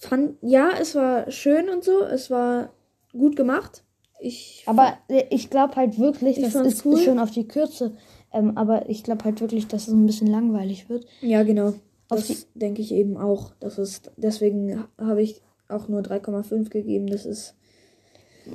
[0.08, 2.72] fand, ja, es war schön und so, es war
[3.12, 3.84] gut gemacht.
[4.22, 6.98] Ich Aber äh, ich glaube halt wirklich, Ich das ist cool.
[6.98, 7.96] schon auf die Kürze.
[8.34, 11.06] Ähm, aber ich glaube halt wirklich, dass es ein bisschen langweilig wird.
[11.22, 11.74] Ja, genau.
[12.10, 13.54] Auf Das denke ich eben auch.
[13.60, 17.08] Das ist, deswegen habe ich auch nur 3,5 gegeben.
[17.08, 17.56] Das ist,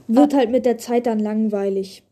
[0.09, 2.03] wird halt mit der Zeit dann langweilig.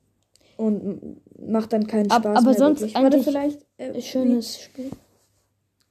[0.57, 2.59] Und macht dann keinen Ab- Spaß aber mehr.
[2.59, 2.95] sonst wirklich.
[2.95, 3.67] Warte, eigentlich vielleicht.
[3.79, 4.91] Äh, Schönes Spiel.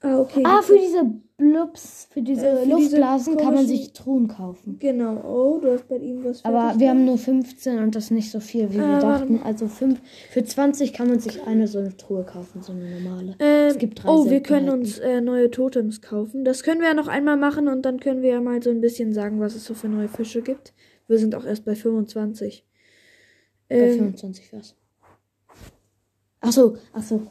[0.01, 0.41] Ah, okay.
[0.45, 1.03] Ah, für diese
[1.41, 4.77] Blubs, für diese Äh, für diese Luftblasen kann man sich Truhen kaufen.
[4.79, 5.21] Genau.
[5.25, 8.39] Oh, du hast bei ihm was Aber wir haben nur 15 und das nicht so
[8.39, 9.41] viel, wie wir Ah, warte dachten.
[9.43, 9.99] Also fünf,
[10.29, 13.35] für 20 kann man sich eine so eine Truhe kaufen, so eine normale.
[13.39, 16.45] Ähm, es gibt drei oh, wir können uns äh, neue Totems kaufen.
[16.45, 18.79] Das können wir ja noch einmal machen und dann können wir ja mal so ein
[18.81, 20.73] bisschen sagen, was es so für neue Fische gibt.
[21.07, 22.65] Wir sind auch erst bei 25.
[23.67, 24.75] Bei Ähm, 25 was.
[26.39, 27.21] Achso, achso.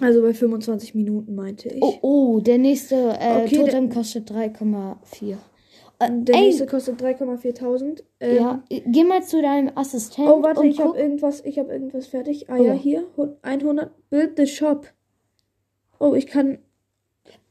[0.00, 1.82] Also bei 25 Minuten meinte ich.
[1.82, 5.32] Oh, oh, der nächste äh, Okay, Totem kostet 3,4.
[5.32, 5.36] Äh,
[6.22, 8.02] Der ey, nächste kostet 3,4000.
[8.20, 10.32] Ähm, ja, geh mal zu deinem Assistenten.
[10.32, 12.48] Oh, warte, ich habe irgendwas, ich habe irgendwas fertig.
[12.48, 12.64] Ah Oh.
[12.64, 14.86] ja, hier Hun- 100 Build the shop.
[15.98, 16.58] Oh, ich kann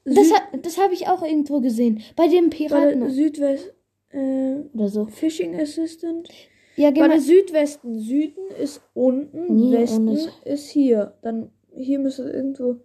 [0.05, 2.01] Das, Süd- ha- das habe ich auch irgendwo gesehen.
[2.15, 3.09] Bei dem Piraten.
[3.11, 3.71] Südwest
[4.11, 5.05] äh, oder so.
[5.05, 6.29] Fishing Assistant.
[6.75, 7.21] Ja, geh Warte, mal.
[7.21, 11.13] Südwesten, Süden ist unten, Nee, Westen ist hier.
[11.21, 12.77] Dann hier müsste es irgendwo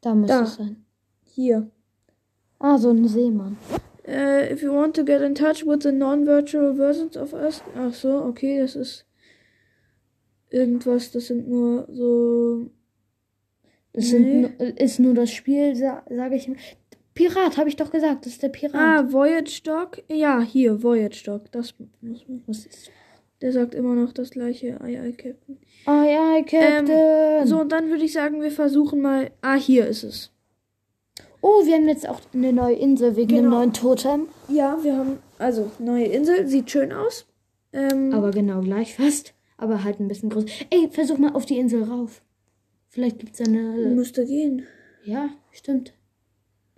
[0.00, 0.42] Da müsste da.
[0.44, 0.84] es sein.
[1.24, 1.70] hier.
[2.58, 3.56] Ah, so ein Seemann.
[4.06, 7.62] Äh, if you want to get in touch with the non-virtual versions of us.
[7.76, 9.06] Ach so, okay, das ist
[10.50, 12.70] irgendwas, das sind nur so
[13.92, 14.48] Das Nee.
[14.58, 16.50] sind, ist nur das Spiel, sa sage ich.
[17.14, 18.24] Pirat, habe ich doch gesagt.
[18.24, 18.74] Das ist der Pirat.
[18.74, 20.02] Ah, Voyage Dog?
[20.08, 21.52] Ja, hier, Voyage Dog.
[21.52, 22.42] Das muss man.
[22.46, 22.90] Was ist
[23.42, 24.80] Der sagt immer noch das gleiche.
[24.80, 25.58] Ei, ei, Captain.
[25.86, 27.46] Aye, aye, Captain.
[27.46, 29.30] So, und dann würde ich sagen, wir versuchen mal.
[29.40, 30.30] Ah, hier ist es.
[31.40, 33.56] Oh, wir haben jetzt auch eine neue Insel wegen dem Genau.
[33.58, 34.28] neuen Totem.
[34.48, 35.18] Ja, wir haben.
[35.38, 36.46] Also, neue Insel.
[36.46, 37.26] Sieht schön aus.
[37.72, 39.34] Ähm, Aber genau gleich fast.
[39.56, 40.44] Aber halt ein bisschen groß.
[40.70, 42.22] Ey, versuch mal auf die Insel rauf.
[42.88, 43.60] Vielleicht gibt's da eine.
[43.88, 44.66] müsste gehen.
[45.04, 45.94] Ja, stimmt.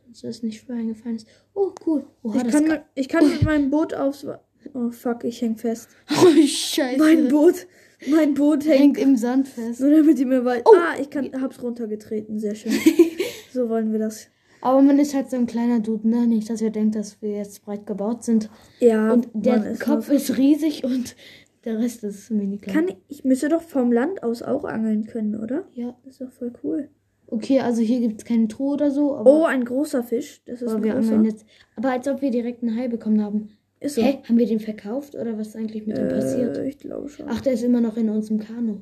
[0.09, 1.27] Dass das nicht vorher eingefallen ist.
[1.53, 2.07] Oh, cool.
[2.22, 4.24] Oha, Ich kann- mit, ich kann mit meinem Boot aufs.
[4.72, 5.88] Oh, fuck, ich häng fest.
[6.11, 6.98] Oh, Scheiße.
[6.98, 7.66] Mein Boot.
[8.07, 8.81] Mein Boot hängt.
[8.81, 9.81] hängt im Sand fest.
[9.81, 10.62] Nur damit die mir weit.
[10.66, 10.74] Oh.
[10.77, 12.38] Ah, ich kann, hab's runtergetreten.
[12.38, 12.72] Sehr schön.
[13.53, 14.29] so wollen wir das.
[14.61, 16.27] Aber man ist halt so ein kleiner Dude, ne?
[16.27, 18.48] Nicht, dass wir denken, dass wir jetzt breit gebaut sind.
[18.81, 21.16] Ja, Und der es Kopf ist riesig und
[21.64, 22.74] der Rest ist mini klein.
[22.74, 25.66] Kann ich, ich müsste doch vom Land aus auch angeln können, oder?
[25.74, 25.94] Ja.
[26.05, 26.88] Das ist doch voll cool.
[27.27, 30.42] Okay, also hier gibt es keine Truhe oder so, Oh, ein großer Fisch.
[30.46, 31.44] Das ist aber ein wir angeln jetzt.
[31.77, 33.50] Aber als ob wir direkt einen Hai bekommen haben.
[33.85, 34.03] Ist so.
[34.03, 34.20] Hä?
[34.27, 36.57] Haben wir den verkauft oder was ist eigentlich mit dem passiert?
[36.57, 37.27] Äh, ich glaube schon.
[37.29, 38.81] Ach, der ist immer noch in unserem Kanu.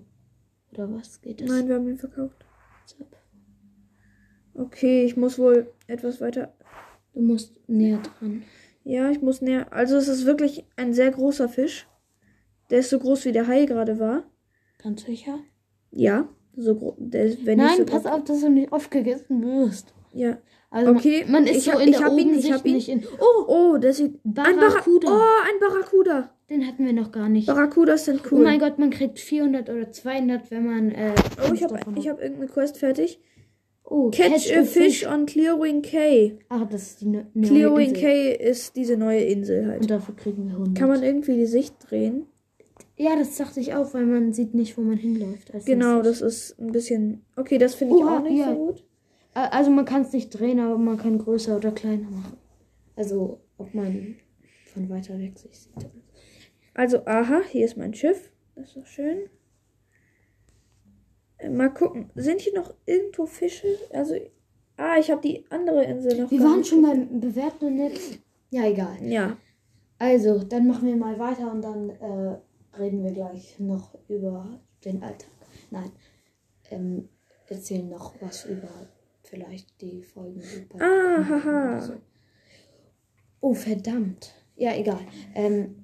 [0.70, 1.48] Oder was geht das?
[1.48, 2.44] Nein, wir haben ihn verkauft.
[4.54, 6.54] Okay, ich muss wohl etwas weiter.
[7.14, 8.44] Du musst näher dran.
[8.84, 9.72] Ja, ich muss näher.
[9.72, 11.88] Also es ist wirklich ein sehr großer Fisch.
[12.70, 14.22] Der ist so groß wie der Hai gerade war.
[14.78, 15.40] Ganz sicher?
[15.90, 16.94] Ja, so groß.
[17.00, 19.94] Nein, so pass auf, dass du nicht aufgegessen wirst.
[20.12, 20.38] Ja.
[20.72, 22.74] Also Okay, man, ist ich so hab- in der hab ihn, ich hab ihn.
[22.74, 23.04] nicht in.
[23.20, 24.14] Oh, Oh, der sieht.
[24.24, 24.58] Ein Barracuda.
[24.68, 25.08] Barracuda.
[25.08, 26.30] Oh, ein Barracuda.
[26.50, 27.46] den hatten wir noch gar nicht.
[27.46, 28.42] Barracudas sind Oh cool.
[28.44, 30.90] mein Gott, man kriegt 400 oder 200, wenn man.
[30.90, 31.12] Äh,
[31.48, 33.20] Oh, ich habe ich hab irgendeine Quest fertig.
[33.84, 36.38] oh, Catch, a fish on Clearwing Cay.
[36.48, 38.02] Ach, das ist die ne neue Clearwing Insel.
[38.02, 39.82] Cay ist diese neue Insel halt.
[39.82, 40.78] Und dafür kriegen wir 100.
[40.78, 42.26] Kann man irgendwie die Sicht drehen?
[42.96, 45.52] ja, das dachte ich auch, weil man sieht nicht, wo man hinläuft.
[45.52, 47.24] als Genau, das ist ein bisschen.
[47.36, 48.50] Okay, das finde ich auch nicht ja.
[48.52, 48.84] so gut.
[49.34, 52.36] Also man kann es nicht drehen, aber man kann größer oder kleiner machen.
[52.96, 54.16] Also, ob man
[54.66, 55.90] von weiter weg sich sieht.
[56.74, 58.30] Also, aha, hier ist mein Schiff.
[58.54, 59.28] Das ist doch schön.
[61.38, 62.10] Äh, Mal gucken.
[62.14, 63.78] Sind hier noch irgendwo Fische?
[63.92, 64.14] Also,
[64.76, 66.30] ah, ich habe die andere Insel noch.
[66.30, 68.18] Wir waren schon beim Bewerten und jetzt.
[68.50, 68.96] Ja, egal.
[69.02, 69.38] Ja.
[69.98, 72.38] Also, dann machen wir mal weiter und dann äh,
[72.78, 75.30] reden wir gleich noch über den Alltag.
[75.70, 75.90] Nein.
[76.70, 77.08] Ähm,
[77.48, 78.68] erzählen noch was über
[79.32, 80.42] vielleicht die Folgen.
[80.70, 81.68] bei- Ah, haha.
[81.70, 81.92] oder so.
[83.40, 84.34] Oh, verdammt.
[84.56, 85.00] Ja, egal.
[85.34, 85.74] Ähm,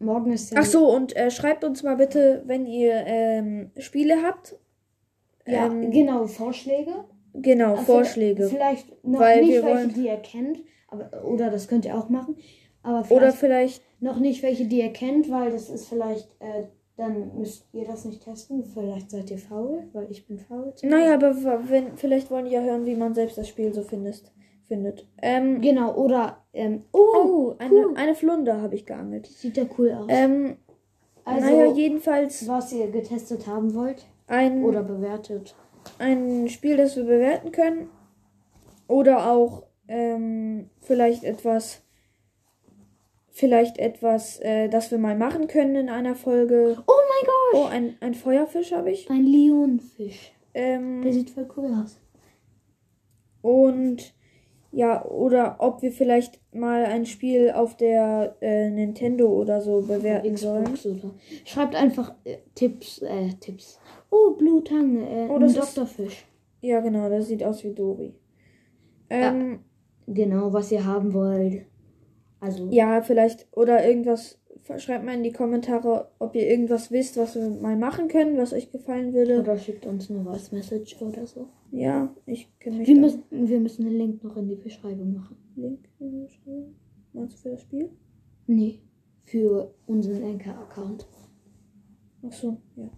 [0.00, 0.58] morgen ist ja.
[0.60, 4.56] Ach so, und äh, schreibt uns mal bitte, wenn ihr ähm, Spiele habt.
[5.46, 7.04] Ja, ähm, genau, Vorschläge.
[7.34, 8.48] Genau, Also Vorschläge.
[8.48, 10.58] Vielleicht noch Weil nicht welche, wollen- die ihr kennt.
[10.88, 12.36] Aber, oder das könnt ihr auch machen.
[12.82, 13.82] Aber Oder vielleicht vielleicht.
[14.00, 16.28] noch nicht welche, die ihr kennt, weil das ist vielleicht.
[16.40, 16.64] Äh,
[16.98, 18.64] dann müsst ihr das nicht testen.
[18.64, 20.74] Vielleicht seid ihr faul, weil ich bin faul.
[20.82, 21.32] Naja, aber
[21.70, 24.32] wenn, vielleicht wollen die ja hören, wie man selbst das Spiel so findest,
[24.66, 25.06] findet.
[25.22, 26.44] Ähm, Genau, oder.
[26.52, 27.94] Ähm, oh, oh, eine, cool.
[27.96, 29.26] eine Flunder habe ich geangelt.
[29.26, 30.06] sieht ja cool aus.
[30.08, 30.56] Ähm,
[31.24, 35.54] also, naja, jedenfalls was ihr getestet haben wollt ein, oder bewertet.
[35.98, 37.88] ein Spiel, das wir bewerten können.
[38.88, 41.82] Oder auch ähm, vielleicht etwas,
[43.38, 46.76] vielleicht etwas, äh, das wir mal machen können in einer Folge.
[46.86, 47.60] Oh mein Gott!
[47.60, 49.08] Oh, ein, ein Feuerfisch habe ich.
[49.10, 50.32] Ein Leonfisch.
[50.54, 52.00] Ähm, Der sieht voll cool aus.
[53.42, 54.14] und
[54.70, 60.36] ja, oder ob wir vielleicht mal ein Spiel auf der äh, Nintendo oder so bewerten
[60.36, 60.66] sollen.
[60.84, 61.10] Oder.
[61.46, 63.80] Schreibt einfach äh, Tipps, äh, Tipps.
[64.10, 66.24] Oh, Blue Tongue, äh, Oh, ein das ist- Doktorfisch.
[66.60, 68.14] Ja, genau, das sieht aus wie Dori.
[69.10, 69.60] Ähm,
[70.10, 71.66] Genau, was ihr haben wollt.
[72.40, 73.02] Also, ja.
[73.02, 74.38] vielleicht, oder irgendwas,
[74.78, 78.52] schreibt mal in die Kommentare, ob ihr irgendwas wisst, was wir mal machen können, was
[78.52, 79.40] euch gefallen würde.
[79.40, 81.48] oder schickt uns eine Voice Message oder so.
[81.70, 85.36] Ja, ich kenne mich Wir müssen, wir müssen den Link noch in die Beschreibung machen.
[85.56, 86.74] Link in die Beschreibung.
[87.12, 87.90] Meinst du für das Spiel?
[88.46, 88.80] Nee,
[89.24, 91.06] für unseren Anchor-Account.
[92.26, 92.90] Ach so, ja.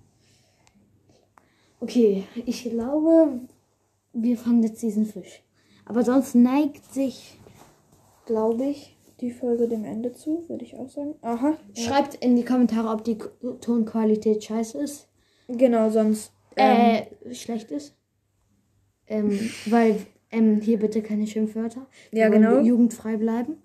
[1.80, 3.40] Okay, ich glaube,
[4.12, 5.42] wir fangen jetzt diesen Fisch.
[5.86, 7.38] Aber sonst neigt sich,
[8.26, 8.96] glaube ich.
[9.20, 11.14] Die Folge dem Ende zu, würde ich auch sagen.
[11.20, 11.58] Aha.
[11.74, 11.82] Ja.
[11.82, 13.18] Schreibt in die Kommentare, ob die
[13.60, 15.08] Tonqualität scheiße ist.
[15.48, 16.32] Genau, sonst.
[16.56, 17.94] Ähm, äh, schlecht ist.
[19.06, 19.96] Ähm, weil,
[20.30, 21.86] ähm, hier bitte keine Schimpfwörter.
[22.10, 22.60] Wir Ja, genau.
[22.60, 23.58] Jugendfrei bleiben.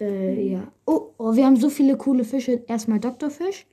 [0.00, 0.72] Äh, ja.
[0.86, 2.64] Oh, oh, wir haben so viele coole Fische.
[2.66, 3.66] Erstmal Doktorfisch.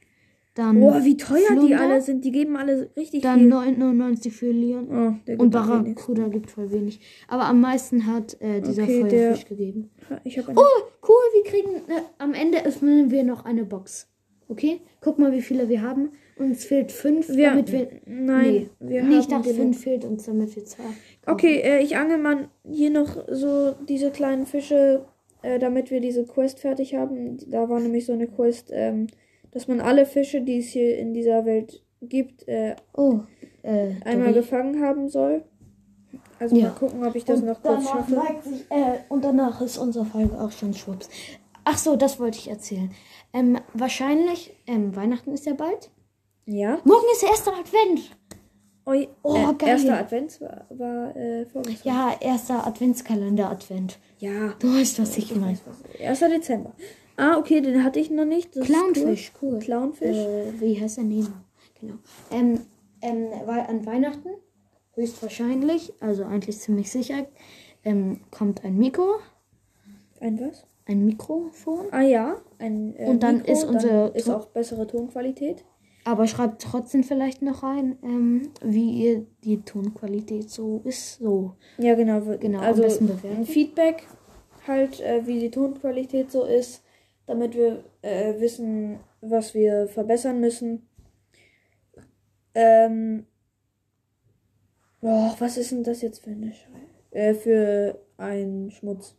[0.54, 2.26] Dann, Boah, wie teuer die Flunder, alle sind.
[2.26, 3.48] Die geben alle richtig dann viel.
[3.48, 4.88] 99 für Leon.
[4.90, 5.96] Oh, der Und wenig.
[5.96, 7.00] Barracuda gibt voll wenig.
[7.30, 9.90] Aber am meisten hat äh, dieser Okay, der- Feuerfisch gegeben.
[10.10, 10.60] Habe eine.
[10.60, 11.76] Oh, cool, wir kriegen.
[11.90, 14.10] Äh, am Ende öffnen wir noch eine Box.
[14.50, 14.82] Okay?
[15.00, 16.10] Guck mal, wie viele wir haben.
[16.38, 17.88] Uns fehlt fünf, Wir- damit wir.
[18.06, 20.84] Nein, nee, wir nee, ich haben dachte, fünf fehlt uns, damit wir zwei.
[21.28, 25.06] Okay, äh, ich angel mal hier noch so diese kleinen Fische,
[25.44, 27.38] äh, damit wir diese Quest fertig haben.
[27.50, 29.08] Da war nämlich so eine Quest, ähm,
[29.52, 33.20] dass man alle Fische, die es hier in dieser Welt gibt, äh, Oh,
[33.64, 35.44] äh, einmal gefangen haben soll.
[36.40, 36.70] Also Ja.
[36.70, 38.16] mal gucken, ob ich das Und noch kurz schaffe.
[38.44, 41.10] sich, äh, und danach ist unsere Folge auch schon schwupps.
[41.64, 42.92] Ach so, das wollte ich erzählen.
[43.34, 45.92] Ähm, wahrscheinlich, ähm, Weihnachten ist ja bald.
[46.46, 46.80] Ja.
[46.84, 48.18] Morgen ist der erste Advent.
[48.88, 49.70] Oi, Oh, äh, geil.
[49.70, 51.46] Erster Advent war, war äh.
[51.84, 54.00] Ja, erster Adventskalender-Advent.
[54.18, 54.54] Ja.
[54.58, 55.58] Du weißt, was ich meine.
[56.04, 56.20] 1.
[56.20, 56.74] Dezember.
[57.18, 58.56] Ah, okay, den hatte ich noch nicht.
[58.56, 59.54] Das Clownfisch, cool.
[59.54, 59.60] Cool.
[59.60, 60.18] Clownfisch.
[60.18, 61.30] Äh, wie heißt der Nemo?
[61.80, 61.96] Genau.
[62.32, 62.60] Ähm,
[63.02, 64.30] ähm, weil an Weihnachten,
[64.96, 67.26] höchstwahrscheinlich, also eigentlich ziemlich sicher,
[67.84, 69.16] ähm, kommt ein Mikro,
[70.20, 70.66] Ein was?
[70.86, 71.88] ein Mikrofon.
[71.92, 75.64] Ah ja, ein äh, Und dann Mikro, ist unsere dann ist auch bessere Tonqualität.
[76.04, 81.20] Aber schreibt trotzdem vielleicht noch rein, ähm, wie ihr die Tonqualität so ist.
[81.20, 81.54] So.
[81.78, 82.22] Ja, genau.
[82.40, 83.46] Genau, am Also besten bewerten.
[83.46, 84.08] Feedback
[84.68, 86.84] halt, äh, wie die Tonqualität so ist,
[87.32, 90.88] damit wir äh, wissen, was wir verbessern müssen.
[92.54, 93.26] Ähm.
[95.02, 99.16] Boah, was ist denn das jetzt für eine Schei äh, für ein Schmutz?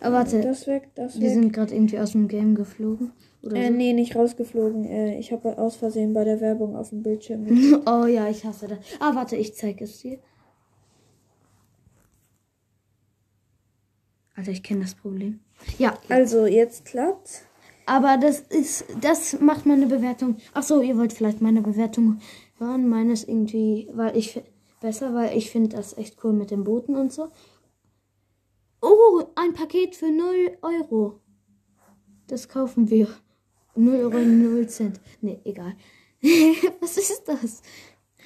[0.00, 1.34] Aber warte, Das weg, das wir weg.
[1.34, 3.12] sind gerade irgendwie aus dem Game geflogen.
[3.42, 3.72] Oder Äh, so.
[3.74, 4.84] nee, nicht rausgeflogen.
[4.86, 7.46] Äh, ich habe aus Versehen bei der Werbung auf dem Bildschirm.
[7.86, 8.78] Oh ja, ich hasse das.
[9.00, 10.18] Ah, warte, ich zeige es dir.
[14.36, 15.40] Also ich kenne das Problem.
[15.78, 17.42] Ja, also, jetzt klappt.
[17.86, 20.36] aber das ist, das macht meine Bewertung.
[20.52, 22.18] Ach so, ihr wollt vielleicht meine Bewertung
[22.58, 22.88] hören.
[22.88, 24.42] Meine ist irgendwie, weil ich
[24.80, 27.28] besser, weil ich finde das echt cool mit den Booten und so.
[28.82, 31.20] Oh, ein Paket für 0 Euro.
[32.26, 33.08] Das kaufen wir.
[33.76, 35.00] 0 Euro, 0 Cent.
[35.20, 35.74] Nee, egal.
[36.80, 37.62] Was ist das?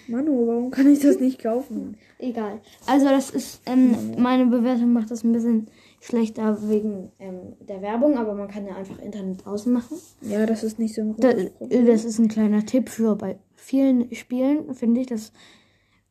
[0.09, 1.97] Manu, warum kann ich das nicht kaufen?
[2.19, 2.61] Egal.
[2.87, 5.69] Also das ist, ähm, meine Bewertung macht das ein bisschen
[6.01, 9.99] schlechter wegen ähm, der Werbung, aber man kann ja einfach Internet ausmachen.
[10.23, 14.15] Ja, das ist nicht so ein Da, das ist ein kleiner Tipp für bei vielen
[14.15, 15.33] Spielen, finde ich, dass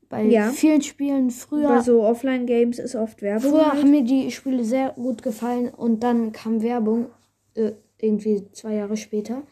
[0.10, 0.50] bei Ja.
[0.52, 3.52] vielen Spielen früher, Bei so Offline-Games ist oft Werbung.
[3.52, 3.82] früher halt.
[3.82, 7.08] haben mir die Spiele sehr gut gefallen und dann kam Werbung
[7.56, 9.44] äh, irgendwie zwei Jahre später.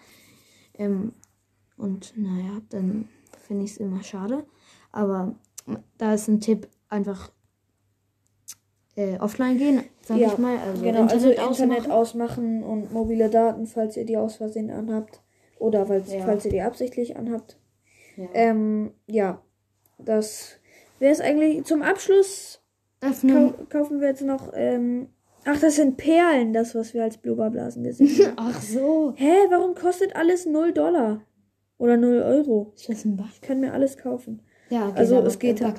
[0.75, 1.13] Ähm,
[1.77, 3.09] und naja, dann
[3.47, 4.45] finde ich es immer schade.
[4.91, 5.35] Aber
[5.97, 7.31] da ist ein Tipp, einfach
[8.95, 10.57] äh, offline gehen, sag ja, ich mal.
[10.57, 11.71] Also genau, Internet also ausmachen.
[11.71, 15.21] Internet ausmachen und mobile Daten, falls ihr die aus Versehen anhabt.
[15.59, 16.21] Oder falls, Ja.
[16.25, 17.57] falls ihr die absichtlich anhabt.
[18.17, 18.25] Ja.
[18.33, 19.41] Ähm, ja,
[19.97, 20.57] das
[20.99, 21.63] wäre es eigentlich.
[21.65, 22.61] Zum Abschluss
[23.01, 23.53] Öffnen.
[23.53, 24.51] kau kaufen wir jetzt noch.
[24.53, 25.09] Ähm,
[25.45, 28.33] ach, das sind Perlen, das, was wir als Blubberblasen gesehen haben.
[28.37, 29.13] Ach so.
[29.15, 31.21] Hä, warum kostet alles 0 Dollar?
[31.77, 32.71] Oder 0 Euro?
[32.75, 33.25] Ist das ein Bug?
[33.33, 34.41] Ich kann mir alles kaufen.
[34.69, 35.75] Ja, geht Also, es geht- halt.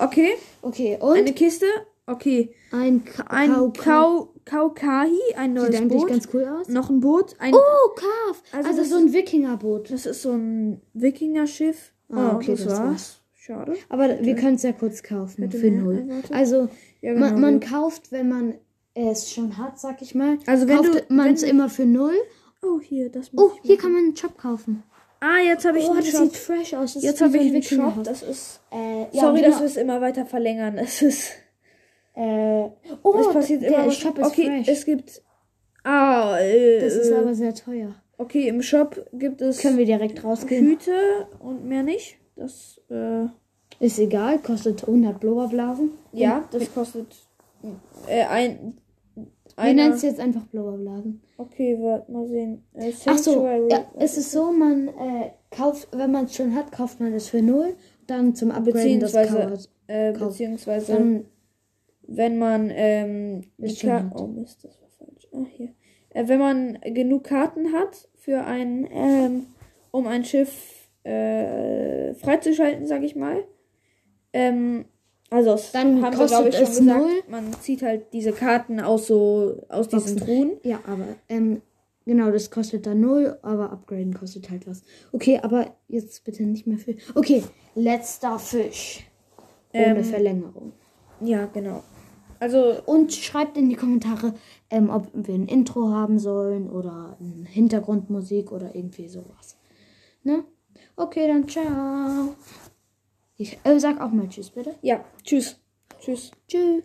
[0.00, 0.30] Okay,
[0.62, 1.66] Okay, und eine Kiste.
[2.12, 6.08] Okay, ein, Ka ein Kau- Kau Kaukahi, ein Sieht neues eigentlich Boot.
[6.08, 6.68] ganz cool aus.
[6.68, 7.36] Noch ein Boot.
[7.38, 7.58] Ein, Oh,
[7.94, 8.42] Kaf.
[8.52, 9.90] Also Also, so ein Wikingerboot.
[9.90, 11.92] Das ist so ein Wikinger-Schiff.
[12.10, 12.80] Ah, Oh, okay, das, das war's.
[12.88, 13.16] war's.
[13.34, 13.74] Schade.
[13.88, 16.08] Aber wir können es ja kurz kaufen Hätte für mehr null.
[16.30, 16.68] Also
[17.00, 17.26] Ja, genau.
[17.30, 18.54] man, man kauft, wenn man
[18.94, 20.38] es schon hat, sag ich mal.
[20.46, 22.14] Also wenn kauft du- man es immer für null.
[22.62, 24.82] oh, hier, das muss Oh, hier kann man einen Shop kaufen.
[25.20, 26.22] Ah, jetzt habe ich Oh, einen das Shop.
[26.24, 26.94] sieht fresh aus.
[26.94, 28.02] Das Jetzt habe ich ein einen Shop.
[28.04, 28.60] Das ist.
[28.72, 29.50] Äh, ja, Sorry, genau.
[29.50, 30.76] dass wir es immer weiter verlängern.
[30.78, 31.32] Es ist.
[32.14, 32.68] Äh,
[33.02, 33.90] oh, es passiert der immer.
[33.90, 34.68] Shop ist okay, fresh.
[34.68, 35.22] es gibt.
[35.84, 37.94] Ah, äh, das ist äh, aber sehr teuer.
[38.18, 40.66] Okay, im Shop gibt es Können wir direkt rausgehen?
[40.66, 40.92] Hüte
[41.38, 42.18] und mehr nicht.
[42.36, 43.24] Das, äh,
[43.84, 45.92] Ist egal, kostet 100 Blubberblasen.
[46.12, 47.06] ja, das kostet
[48.08, 48.76] äh, ein.
[49.56, 51.20] Wir nennen es jetzt einfach Blubberblasen.
[51.38, 52.62] Okay, warte mal sehen.
[52.74, 56.72] Äh, Ach so, ja, es ist so, man äh, kauft, wenn man es schon hat,
[56.72, 57.74] kauft man es für null.
[58.06, 59.68] Dann zum Upgraden das Beziehungsweise- kauft.
[59.86, 60.28] äh, kauft.
[60.32, 61.24] beziehungsweise, Dann,
[62.12, 64.12] wenn man ähm, die Karten.
[64.18, 65.28] Oh Mist, das war falsch.
[65.32, 65.68] Ah, hier.
[66.10, 69.46] Äh, wenn man genug Karten hat für ein, ähm,
[69.92, 73.44] um ein Schiff äh, freizuschalten, sag ich mal.
[74.32, 74.84] Ähm,
[75.30, 77.00] also Dann haben wir, kostet glaube ich, schon es gesagt.
[77.00, 77.22] null.
[77.28, 80.26] Man zieht halt diese Karten aus so aus diesen Boxen.
[80.26, 80.50] Truhen.
[80.64, 81.62] ja, aber ähm,
[82.04, 84.82] genau, das kostet dann null, aber Upgraden kostet halt was.
[85.12, 86.98] Okay, aber jetzt bitte nicht mehr viel.
[87.14, 87.44] Okay,
[87.76, 89.06] letzter Fisch.
[89.72, 90.72] Ohne Ähm, Verlängerung.
[91.20, 91.84] Ja, genau.
[92.40, 94.34] Also Und schreibt in die Kommentare,
[94.70, 99.56] ähm, ob wir ein Intro haben sollen oder eine Hintergrundmusik oder irgendwie sowas.
[100.24, 100.44] Ne?
[100.96, 102.34] Okay, dann ciao.
[103.36, 104.74] Ich äh, sag auch mal Tschüss, bitte.
[104.82, 105.60] ja, tschüss.
[106.00, 106.30] Tschüss.
[106.48, 106.78] Tschüss.